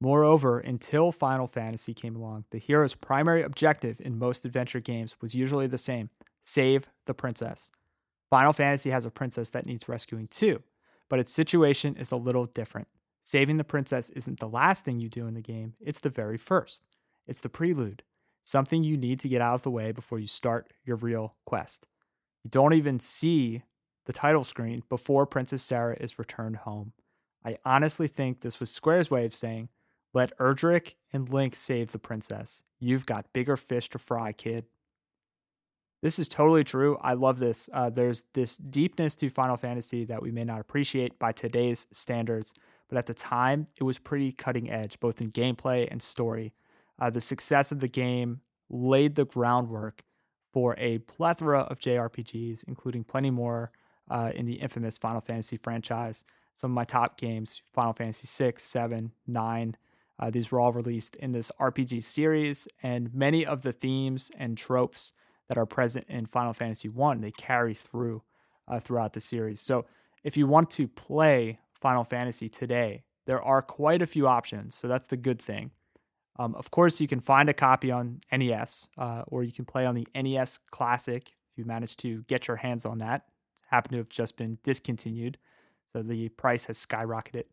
Moreover, 0.00 0.60
until 0.60 1.10
Final 1.12 1.48
Fantasy 1.48 1.94
came 1.94 2.16
along, 2.16 2.44
the 2.50 2.58
hero's 2.58 2.94
primary 2.94 3.42
objective 3.42 4.00
in 4.00 4.18
most 4.18 4.44
adventure 4.44 4.80
games 4.80 5.16
was 5.20 5.34
usually 5.34 5.66
the 5.66 5.78
same 5.78 6.10
save 6.44 6.86
the 7.06 7.14
princess. 7.14 7.72
Final 8.30 8.52
Fantasy 8.52 8.90
has 8.90 9.04
a 9.04 9.10
princess 9.10 9.50
that 9.50 9.66
needs 9.66 9.88
rescuing 9.88 10.28
too 10.28 10.62
but 11.12 11.20
its 11.20 11.30
situation 11.30 11.94
is 11.96 12.10
a 12.10 12.16
little 12.16 12.46
different. 12.46 12.88
Saving 13.22 13.58
the 13.58 13.64
princess 13.64 14.08
isn't 14.16 14.40
the 14.40 14.48
last 14.48 14.82
thing 14.82 14.98
you 14.98 15.10
do 15.10 15.26
in 15.26 15.34
the 15.34 15.42
game, 15.42 15.74
it's 15.78 16.00
the 16.00 16.08
very 16.08 16.38
first. 16.38 16.84
It's 17.26 17.40
the 17.40 17.50
prelude, 17.50 18.02
something 18.44 18.82
you 18.82 18.96
need 18.96 19.20
to 19.20 19.28
get 19.28 19.42
out 19.42 19.56
of 19.56 19.62
the 19.62 19.70
way 19.70 19.92
before 19.92 20.18
you 20.18 20.26
start 20.26 20.72
your 20.86 20.96
real 20.96 21.36
quest. 21.44 21.86
You 22.42 22.48
don't 22.48 22.72
even 22.72 22.98
see 22.98 23.62
the 24.06 24.14
title 24.14 24.42
screen 24.42 24.84
before 24.88 25.26
Princess 25.26 25.62
Sarah 25.62 25.98
is 26.00 26.18
returned 26.18 26.56
home. 26.56 26.94
I 27.44 27.58
honestly 27.62 28.08
think 28.08 28.40
this 28.40 28.58
was 28.58 28.70
Square's 28.70 29.10
way 29.10 29.26
of 29.26 29.34
saying, 29.34 29.68
let 30.14 30.34
Erdrick 30.38 30.94
and 31.12 31.28
Link 31.28 31.54
save 31.54 31.92
the 31.92 31.98
princess. 31.98 32.62
You've 32.80 33.04
got 33.04 33.34
bigger 33.34 33.58
fish 33.58 33.90
to 33.90 33.98
fry, 33.98 34.32
kid. 34.32 34.64
This 36.02 36.18
is 36.18 36.28
totally 36.28 36.64
true. 36.64 36.98
I 37.00 37.12
love 37.14 37.38
this. 37.38 37.70
Uh, 37.72 37.88
there's 37.88 38.24
this 38.34 38.56
deepness 38.56 39.14
to 39.16 39.30
Final 39.30 39.56
Fantasy 39.56 40.04
that 40.06 40.20
we 40.20 40.32
may 40.32 40.42
not 40.42 40.60
appreciate 40.60 41.16
by 41.20 41.30
today's 41.30 41.86
standards, 41.92 42.52
but 42.88 42.98
at 42.98 43.06
the 43.06 43.14
time, 43.14 43.66
it 43.76 43.84
was 43.84 44.00
pretty 44.00 44.32
cutting 44.32 44.68
edge, 44.68 44.98
both 44.98 45.20
in 45.20 45.30
gameplay 45.30 45.86
and 45.88 46.02
story. 46.02 46.54
Uh, 46.98 47.08
the 47.08 47.20
success 47.20 47.70
of 47.70 47.78
the 47.78 47.88
game 47.88 48.40
laid 48.68 49.14
the 49.14 49.24
groundwork 49.24 50.02
for 50.52 50.74
a 50.76 50.98
plethora 50.98 51.60
of 51.60 51.78
JRPGs, 51.78 52.64
including 52.66 53.04
plenty 53.04 53.30
more 53.30 53.70
uh, 54.10 54.32
in 54.34 54.44
the 54.44 54.54
infamous 54.54 54.98
Final 54.98 55.20
Fantasy 55.20 55.56
franchise. 55.56 56.24
Some 56.54 56.72
of 56.72 56.74
my 56.74 56.84
top 56.84 57.16
games 57.16 57.62
Final 57.72 57.92
Fantasy 57.92 58.26
6, 58.26 58.60
7, 58.60 59.12
9. 59.28 59.76
Uh, 60.18 60.30
these 60.30 60.50
were 60.50 60.58
all 60.58 60.72
released 60.72 61.14
in 61.16 61.30
this 61.30 61.52
RPG 61.60 62.02
series, 62.02 62.66
and 62.82 63.14
many 63.14 63.46
of 63.46 63.62
the 63.62 63.72
themes 63.72 64.32
and 64.36 64.58
tropes 64.58 65.12
that 65.48 65.58
are 65.58 65.66
present 65.66 66.06
in 66.08 66.26
Final 66.26 66.52
Fantasy 66.52 66.88
1 66.88 67.20
they 67.20 67.30
carry 67.32 67.74
through 67.74 68.22
uh, 68.68 68.78
throughout 68.78 69.12
the 69.12 69.20
series. 69.20 69.60
So, 69.60 69.86
if 70.22 70.36
you 70.36 70.46
want 70.46 70.70
to 70.70 70.86
play 70.86 71.58
Final 71.80 72.04
Fantasy 72.04 72.48
today, 72.48 73.02
there 73.26 73.42
are 73.42 73.60
quite 73.60 74.02
a 74.02 74.06
few 74.06 74.28
options. 74.28 74.74
So, 74.74 74.86
that's 74.88 75.08
the 75.08 75.16
good 75.16 75.40
thing. 75.40 75.72
Um, 76.38 76.54
of 76.54 76.70
course, 76.70 77.00
you 77.00 77.08
can 77.08 77.20
find 77.20 77.48
a 77.48 77.54
copy 77.54 77.90
on 77.90 78.20
NES, 78.32 78.88
uh, 78.96 79.22
or 79.26 79.42
you 79.42 79.52
can 79.52 79.64
play 79.64 79.84
on 79.84 79.94
the 79.94 80.06
NES 80.14 80.58
Classic 80.70 81.28
if 81.28 81.58
you 81.58 81.64
manage 81.64 81.96
to 81.98 82.22
get 82.22 82.48
your 82.48 82.56
hands 82.56 82.86
on 82.86 82.98
that. 82.98 83.26
Happen 83.66 83.92
to 83.92 83.98
have 83.98 84.08
just 84.08 84.36
been 84.36 84.58
discontinued, 84.62 85.38
so 85.92 86.02
the 86.02 86.28
price 86.30 86.64
has 86.66 86.84
skyrocketed. 86.84 87.44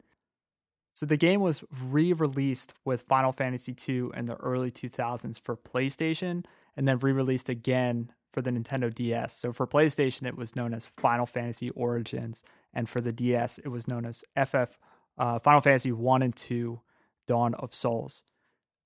So 0.94 1.06
the 1.06 1.18
game 1.18 1.40
was 1.42 1.64
re-released 1.84 2.74
with 2.84 3.04
Final 3.04 3.32
Fantasy 3.32 3.76
II 3.88 4.10
in 4.16 4.26
the 4.26 4.36
early 4.36 4.72
2000s 4.72 5.40
for 5.40 5.56
PlayStation, 5.56 6.46
and 6.76 6.88
then 6.88 7.00
re-released 7.00 7.50
again 7.50 8.12
for 8.32 8.42
the 8.42 8.52
Nintendo 8.52 8.94
DS. 8.94 9.34
So 9.36 9.52
for 9.52 9.68
PlayStation, 9.68 10.28
it 10.28 10.38
was 10.38 10.56
known 10.56 10.74
as 10.74 10.92
Final 10.98 11.26
Fantasy 11.26 11.70
Origins, 11.72 12.44
and 12.74 12.88
for 12.88 13.02
the 13.02 13.12
DS, 13.12 13.58
it 13.60 13.70
was 13.70 13.88
known 13.88 14.06
as 14.06 14.24
FF 14.36 14.78
uh, 15.18 15.40
Final 15.40 15.62
Fantasy 15.62 15.92
One 15.92 16.22
and 16.22 16.36
Two: 16.36 16.82
Dawn 17.28 17.54
of 17.56 17.74
Souls. 17.74 18.24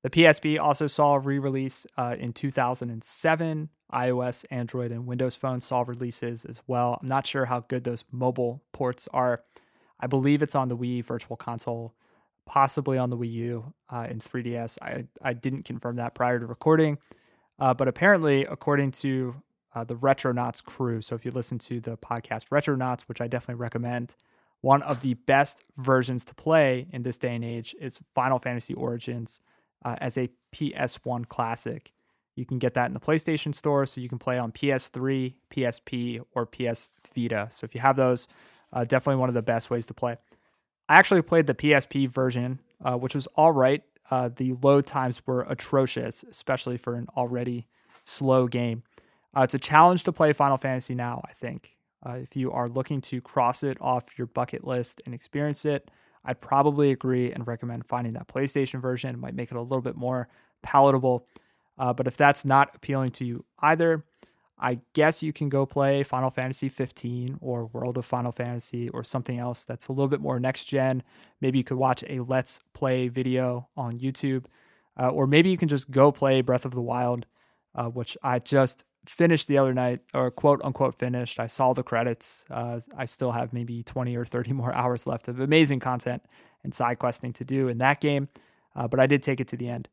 The 0.03 0.09
PSP 0.09 0.59
also 0.59 0.87
saw 0.87 1.15
a 1.15 1.19
re 1.19 1.39
release 1.39 1.87
uh, 1.97 2.15
in 2.19 2.33
2007. 2.33 3.69
iOS, 3.93 4.45
Android, 4.51 4.91
and 4.91 5.07
Windows 5.07 5.35
phones 5.35 5.65
saw 5.65 5.83
releases 5.87 6.43
as 6.45 6.61
well. 6.67 6.99
I'm 7.01 7.07
not 7.07 7.25
sure 7.25 7.45
how 7.45 7.61
good 7.61 7.85
those 7.85 8.03
mobile 8.11 8.61
ports 8.73 9.07
are. 9.13 9.43
I 9.99 10.07
believe 10.07 10.41
it's 10.41 10.55
on 10.55 10.67
the 10.67 10.75
Wii 10.75 11.05
Virtual 11.05 11.37
Console, 11.37 11.93
possibly 12.45 12.97
on 12.97 13.09
the 13.09 13.17
Wii 13.17 13.31
U 13.31 13.73
uh, 13.89 14.05
and 14.09 14.19
3DS. 14.19 14.77
I, 14.81 15.05
I 15.21 15.31
didn't 15.31 15.63
confirm 15.63 15.95
that 15.95 16.15
prior 16.15 16.39
to 16.39 16.45
recording, 16.45 16.97
uh, 17.59 17.73
but 17.73 17.87
apparently, 17.87 18.45
according 18.45 18.91
to 18.91 19.35
uh, 19.75 19.83
the 19.83 19.95
Retronauts 19.95 20.63
crew, 20.63 21.01
so 21.01 21.15
if 21.15 21.25
you 21.25 21.31
listen 21.31 21.57
to 21.59 21.79
the 21.79 21.97
podcast 21.97 22.49
Retronauts, 22.49 23.01
which 23.01 23.21
I 23.21 23.27
definitely 23.27 23.61
recommend, 23.61 24.15
one 24.61 24.81
of 24.83 25.01
the 25.01 25.15
best 25.15 25.63
versions 25.77 26.23
to 26.25 26.35
play 26.35 26.87
in 26.91 27.03
this 27.03 27.17
day 27.17 27.35
and 27.35 27.43
age 27.43 27.75
is 27.81 27.99
Final 28.15 28.39
Fantasy 28.39 28.73
Origins 28.73 29.41
uh, 29.83 29.97
as 29.99 30.17
a 30.17 30.29
PS1 30.53 31.27
classic. 31.27 31.91
You 32.35 32.45
can 32.45 32.59
get 32.59 32.73
that 32.75 32.87
in 32.87 32.93
the 32.93 32.99
PlayStation 32.99 33.53
Store, 33.53 33.85
so 33.85 34.01
you 34.01 34.09
can 34.09 34.19
play 34.19 34.39
on 34.39 34.51
PS3, 34.51 35.33
PSP, 35.51 36.21
or 36.33 36.45
PS 36.45 36.89
Vita. 37.13 37.47
So 37.51 37.65
if 37.65 37.75
you 37.75 37.81
have 37.81 37.95
those, 37.95 38.27
uh, 38.71 38.85
definitely 38.85 39.19
one 39.19 39.29
of 39.29 39.35
the 39.35 39.41
best 39.41 39.69
ways 39.69 39.85
to 39.87 39.93
play. 39.93 40.17
I 40.89 40.95
actually 40.95 41.21
played 41.21 41.47
the 41.47 41.53
PSP 41.53 42.07
version, 42.07 42.59
uh, 42.83 42.97
which 42.97 43.15
was 43.15 43.27
all 43.35 43.51
right. 43.51 43.83
Uh, 44.11 44.29
the 44.35 44.53
load 44.61 44.85
times 44.85 45.21
were 45.25 45.45
atrocious, 45.49 46.23
especially 46.29 46.77
for 46.77 46.95
an 46.95 47.07
already 47.15 47.67
slow 48.03 48.47
game. 48.47 48.83
Uh, 49.35 49.41
it's 49.41 49.53
a 49.53 49.59
challenge 49.59 50.03
to 50.03 50.11
play 50.11 50.33
Final 50.33 50.57
Fantasy 50.57 50.93
now, 50.93 51.21
I 51.27 51.33
think. 51.33 51.75
Uh, 52.05 52.13
if 52.15 52.35
you 52.35 52.51
are 52.51 52.67
looking 52.67 53.01
to 53.01 53.21
cross 53.21 53.63
it 53.63 53.77
off 53.79 54.17
your 54.17 54.27
bucket 54.27 54.65
list 54.65 55.01
and 55.05 55.15
experience 55.15 55.65
it, 55.65 55.89
I'd 56.25 56.41
probably 56.41 56.91
agree 56.91 57.31
and 57.31 57.47
recommend 57.47 57.85
finding 57.85 58.13
that 58.13 58.27
PlayStation 58.27 58.81
version. 58.81 59.15
It 59.15 59.19
might 59.19 59.35
make 59.35 59.51
it 59.51 59.57
a 59.57 59.61
little 59.61 59.81
bit 59.81 59.95
more 59.95 60.27
palatable. 60.61 61.27
Uh, 61.77 61.93
but 61.93 62.07
if 62.07 62.17
that's 62.17 62.45
not 62.45 62.75
appealing 62.75 63.09
to 63.09 63.25
you 63.25 63.45
either, 63.59 64.05
I 64.59 64.79
guess 64.93 65.23
you 65.23 65.33
can 65.33 65.49
go 65.49 65.65
play 65.65 66.03
Final 66.03 66.29
Fantasy 66.29 66.69
15 66.69 67.39
or 67.41 67.65
World 67.67 67.97
of 67.97 68.05
Final 68.05 68.31
Fantasy 68.31 68.89
or 68.89 69.03
something 69.03 69.39
else 69.39 69.65
that's 69.65 69.87
a 69.87 69.91
little 69.91 70.07
bit 70.07 70.21
more 70.21 70.39
next 70.39 70.65
gen. 70.65 71.03
Maybe 71.41 71.57
you 71.57 71.63
could 71.63 71.77
watch 71.77 72.03
a 72.07 72.19
Let's 72.19 72.59
Play 72.73 73.07
video 73.07 73.67
on 73.75 73.97
YouTube, 73.97 74.45
uh, 74.99 75.09
or 75.09 75.27
maybe 75.27 75.49
you 75.49 75.57
can 75.57 75.67
just 75.67 75.89
go 75.91 76.11
play 76.11 76.41
Breath 76.41 76.65
of 76.65 76.73
the 76.75 76.81
Wild, 76.81 77.25
uh, 77.75 77.87
which 77.87 78.15
I 78.21 78.39
just 78.39 78.85
finished 79.07 79.47
the 79.47 79.57
other 79.57 79.73
night, 79.73 79.99
or 80.13 80.31
quote 80.31 80.61
unquote 80.63 80.95
finished. 80.95 81.39
I 81.39 81.47
saw 81.47 81.73
the 81.73 81.83
credits. 81.83 82.45
Uh, 82.49 82.79
I 82.95 83.05
still 83.05 83.31
have 83.31 83.53
maybe 83.53 83.83
20 83.83 84.15
or 84.15 84.23
30 84.23 84.53
more 84.53 84.73
hours 84.73 85.07
left 85.07 85.27
of 85.27 85.39
amazing 85.39 85.79
content 85.79 86.23
and 86.63 86.73
side 86.73 86.99
questing 86.99 87.33
to 87.33 87.43
do 87.43 87.67
in 87.67 87.79
that 87.79 87.99
game, 87.99 88.29
uh, 88.75 88.87
but 88.87 88.99
I 88.99 89.07
did 89.07 89.23
take 89.23 89.41
it 89.41 89.47
to 89.49 89.57
the 89.57 89.67
end. 89.67 89.89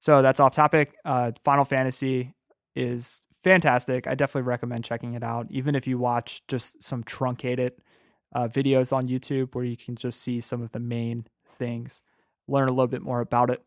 So 0.00 0.22
that's 0.22 0.40
off 0.40 0.54
topic. 0.54 0.96
Uh, 1.04 1.32
Final 1.44 1.64
Fantasy 1.64 2.34
is 2.74 3.22
fantastic. 3.48 4.06
I 4.06 4.14
definitely 4.14 4.48
recommend 4.48 4.84
checking 4.84 5.14
it 5.14 5.22
out, 5.22 5.46
even 5.50 5.74
if 5.74 5.86
you 5.86 5.98
watch 5.98 6.42
just 6.48 6.82
some 6.82 7.02
truncated 7.02 7.72
uh, 8.34 8.48
videos 8.48 8.92
on 8.92 9.08
YouTube 9.08 9.54
where 9.54 9.64
you 9.64 9.76
can 9.76 9.96
just 9.96 10.20
see 10.20 10.38
some 10.40 10.60
of 10.60 10.72
the 10.72 10.80
main 10.80 11.26
things, 11.58 12.02
learn 12.46 12.68
a 12.68 12.72
little 12.72 12.86
bit 12.86 13.02
more 13.02 13.20
about 13.20 13.50
it. 13.50 13.64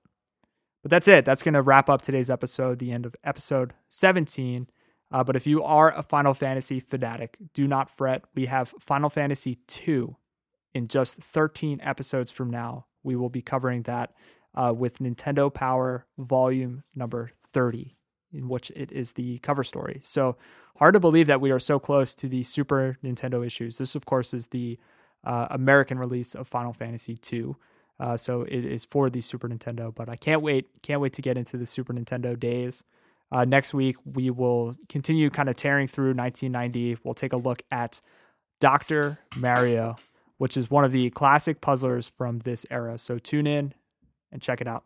But 0.83 0.91
that's 0.91 1.07
it. 1.07 1.25
That's 1.25 1.41
going 1.41 1.55
to 1.55 1.61
wrap 1.61 1.89
up 1.89 2.01
today's 2.01 2.29
episode, 2.29 2.79
the 2.79 2.91
end 2.91 3.05
of 3.05 3.15
episode 3.23 3.73
17. 3.89 4.67
Uh, 5.11 5.23
but 5.23 5.35
if 5.35 5.47
you 5.47 5.63
are 5.63 5.91
a 5.95 6.03
Final 6.03 6.33
Fantasy 6.33 6.79
fanatic, 6.79 7.37
do 7.53 7.67
not 7.67 7.89
fret. 7.89 8.23
We 8.35 8.45
have 8.45 8.73
Final 8.79 9.09
Fantasy 9.09 9.55
2 9.67 10.15
in 10.73 10.87
just 10.87 11.17
13 11.17 11.81
episodes 11.83 12.29
from 12.31 12.49
now. 12.49 12.85
We 13.03 13.15
will 13.15 13.29
be 13.29 13.41
covering 13.41 13.83
that 13.83 14.13
uh, 14.53 14.73
with 14.75 14.99
Nintendo 14.99 15.53
Power 15.53 16.05
Volume 16.17 16.83
number 16.95 17.31
30, 17.51 17.97
in 18.33 18.47
which 18.49 18.71
it 18.75 18.91
is 18.91 19.13
the 19.13 19.37
cover 19.39 19.63
story. 19.63 19.99
So 20.03 20.37
hard 20.77 20.93
to 20.93 20.99
believe 20.99 21.27
that 21.27 21.41
we 21.41 21.51
are 21.51 21.59
so 21.59 21.79
close 21.79 22.15
to 22.15 22.27
the 22.27 22.43
Super 22.43 22.97
Nintendo 23.03 23.45
issues. 23.45 23.77
This, 23.77 23.95
of 23.95 24.05
course, 24.05 24.33
is 24.33 24.47
the 24.47 24.79
uh, 25.23 25.47
American 25.51 25.99
release 25.99 26.35
of 26.35 26.47
Final 26.47 26.73
Fantasy 26.73 27.17
2. 27.17 27.55
Uh, 27.99 28.17
so 28.17 28.41
it 28.41 28.65
is 28.65 28.83
for 28.83 29.09
the 29.09 29.21
Super 29.21 29.47
Nintendo, 29.47 29.93
but 29.93 30.09
I 30.09 30.15
can't 30.15 30.41
wait. 30.41 30.67
Can't 30.81 31.01
wait 31.01 31.13
to 31.13 31.21
get 31.21 31.37
into 31.37 31.57
the 31.57 31.65
Super 31.65 31.93
Nintendo 31.93 32.39
days. 32.39 32.83
Uh, 33.31 33.45
next 33.45 33.73
week, 33.73 33.95
we 34.05 34.29
will 34.29 34.73
continue 34.89 35.29
kind 35.29 35.49
of 35.49 35.55
tearing 35.55 35.87
through 35.87 36.13
1990. 36.13 36.97
We'll 37.03 37.13
take 37.13 37.31
a 37.31 37.37
look 37.37 37.61
at 37.71 38.01
Dr. 38.59 39.19
Mario, 39.37 39.95
which 40.37 40.57
is 40.57 40.69
one 40.69 40.83
of 40.83 40.91
the 40.91 41.09
classic 41.11 41.61
puzzlers 41.61 42.11
from 42.17 42.39
this 42.39 42.65
era. 42.69 42.97
So 42.97 43.19
tune 43.19 43.47
in 43.47 43.73
and 44.31 44.41
check 44.41 44.61
it 44.61 44.67
out. 44.67 44.83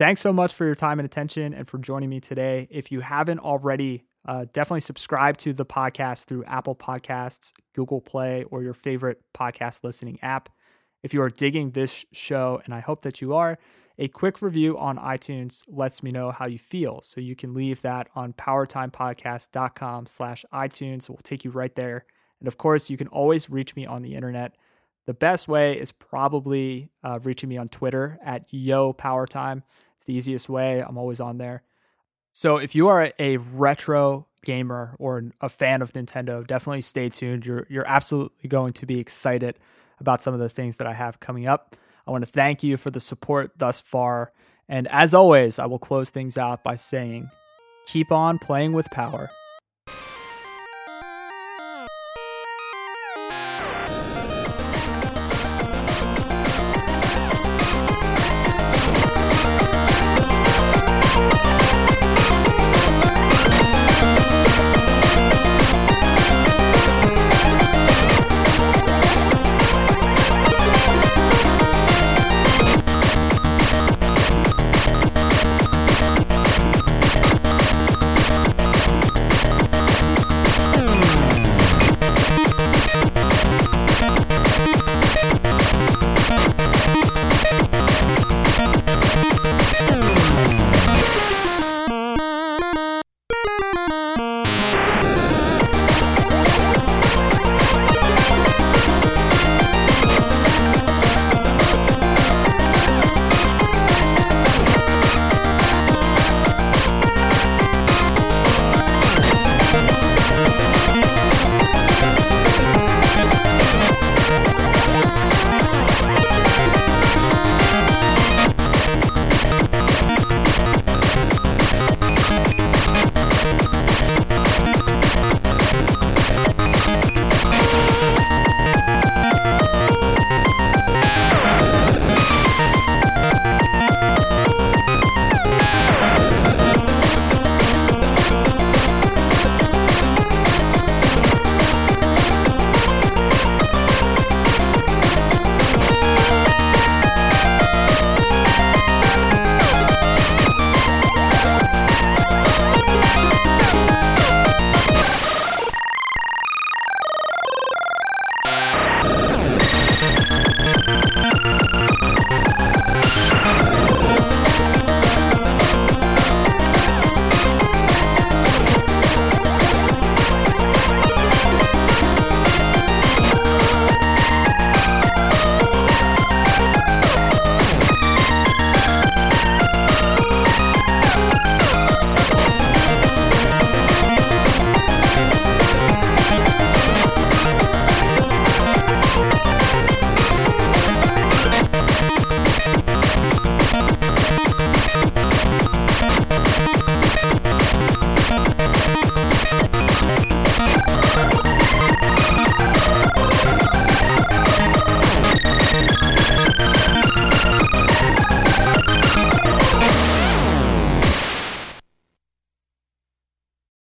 Thanks 0.00 0.22
so 0.22 0.32
much 0.32 0.54
for 0.54 0.64
your 0.64 0.74
time 0.74 0.98
and 0.98 1.04
attention 1.04 1.52
and 1.52 1.68
for 1.68 1.76
joining 1.76 2.08
me 2.08 2.20
today. 2.20 2.66
If 2.70 2.90
you 2.90 3.00
haven't 3.00 3.40
already, 3.40 4.06
uh, 4.26 4.46
definitely 4.50 4.80
subscribe 4.80 5.36
to 5.36 5.52
the 5.52 5.66
podcast 5.66 6.24
through 6.24 6.42
Apple 6.44 6.74
Podcasts, 6.74 7.52
Google 7.74 8.00
Play, 8.00 8.44
or 8.44 8.62
your 8.62 8.72
favorite 8.72 9.20
podcast 9.34 9.84
listening 9.84 10.18
app. 10.22 10.48
If 11.02 11.12
you 11.12 11.20
are 11.20 11.28
digging 11.28 11.72
this 11.72 12.06
show, 12.12 12.62
and 12.64 12.72
I 12.72 12.80
hope 12.80 13.02
that 13.02 13.20
you 13.20 13.34
are, 13.34 13.58
a 13.98 14.08
quick 14.08 14.40
review 14.40 14.78
on 14.78 14.96
iTunes 14.96 15.64
lets 15.68 16.02
me 16.02 16.10
know 16.10 16.30
how 16.30 16.46
you 16.46 16.58
feel. 16.58 17.02
So 17.02 17.20
you 17.20 17.36
can 17.36 17.52
leave 17.52 17.82
that 17.82 18.08
on 18.14 18.32
powertimepodcast.com 18.32 20.06
slash 20.06 20.46
iTunes. 20.50 21.10
We'll 21.10 21.18
take 21.22 21.44
you 21.44 21.50
right 21.50 21.74
there. 21.74 22.06
And 22.40 22.48
of 22.48 22.56
course, 22.56 22.88
you 22.88 22.96
can 22.96 23.08
always 23.08 23.50
reach 23.50 23.76
me 23.76 23.84
on 23.84 24.00
the 24.00 24.14
internet. 24.14 24.56
The 25.06 25.12
best 25.12 25.46
way 25.46 25.78
is 25.78 25.92
probably 25.92 26.90
uh, 27.04 27.18
reaching 27.22 27.50
me 27.50 27.58
on 27.58 27.68
Twitter 27.68 28.18
at 28.24 28.46
Yo 28.50 28.94
Powertime. 28.94 29.62
It's 30.00 30.06
the 30.06 30.14
easiest 30.14 30.48
way. 30.48 30.80
I'm 30.80 30.96
always 30.96 31.20
on 31.20 31.36
there. 31.36 31.62
So 32.32 32.56
if 32.56 32.74
you 32.74 32.88
are 32.88 33.12
a 33.18 33.36
retro 33.36 34.26
gamer 34.44 34.96
or 34.98 35.24
a 35.42 35.50
fan 35.50 35.82
of 35.82 35.92
Nintendo, 35.92 36.46
definitely 36.46 36.80
stay 36.80 37.10
tuned. 37.10 37.44
You're 37.44 37.66
you're 37.68 37.86
absolutely 37.86 38.48
going 38.48 38.72
to 38.74 38.86
be 38.86 38.98
excited 38.98 39.58
about 39.98 40.22
some 40.22 40.32
of 40.32 40.40
the 40.40 40.48
things 40.48 40.78
that 40.78 40.86
I 40.86 40.94
have 40.94 41.20
coming 41.20 41.46
up. 41.46 41.76
I 42.06 42.10
want 42.10 42.24
to 42.24 42.30
thank 42.30 42.62
you 42.62 42.78
for 42.78 42.90
the 42.90 43.00
support 43.00 43.52
thus 43.58 43.82
far. 43.82 44.32
And 44.70 44.88
as 44.88 45.12
always, 45.12 45.58
I 45.58 45.66
will 45.66 45.78
close 45.78 46.08
things 46.08 46.38
out 46.38 46.64
by 46.64 46.76
saying, 46.76 47.28
keep 47.86 48.10
on 48.10 48.38
playing 48.38 48.72
with 48.72 48.90
power. 48.90 49.28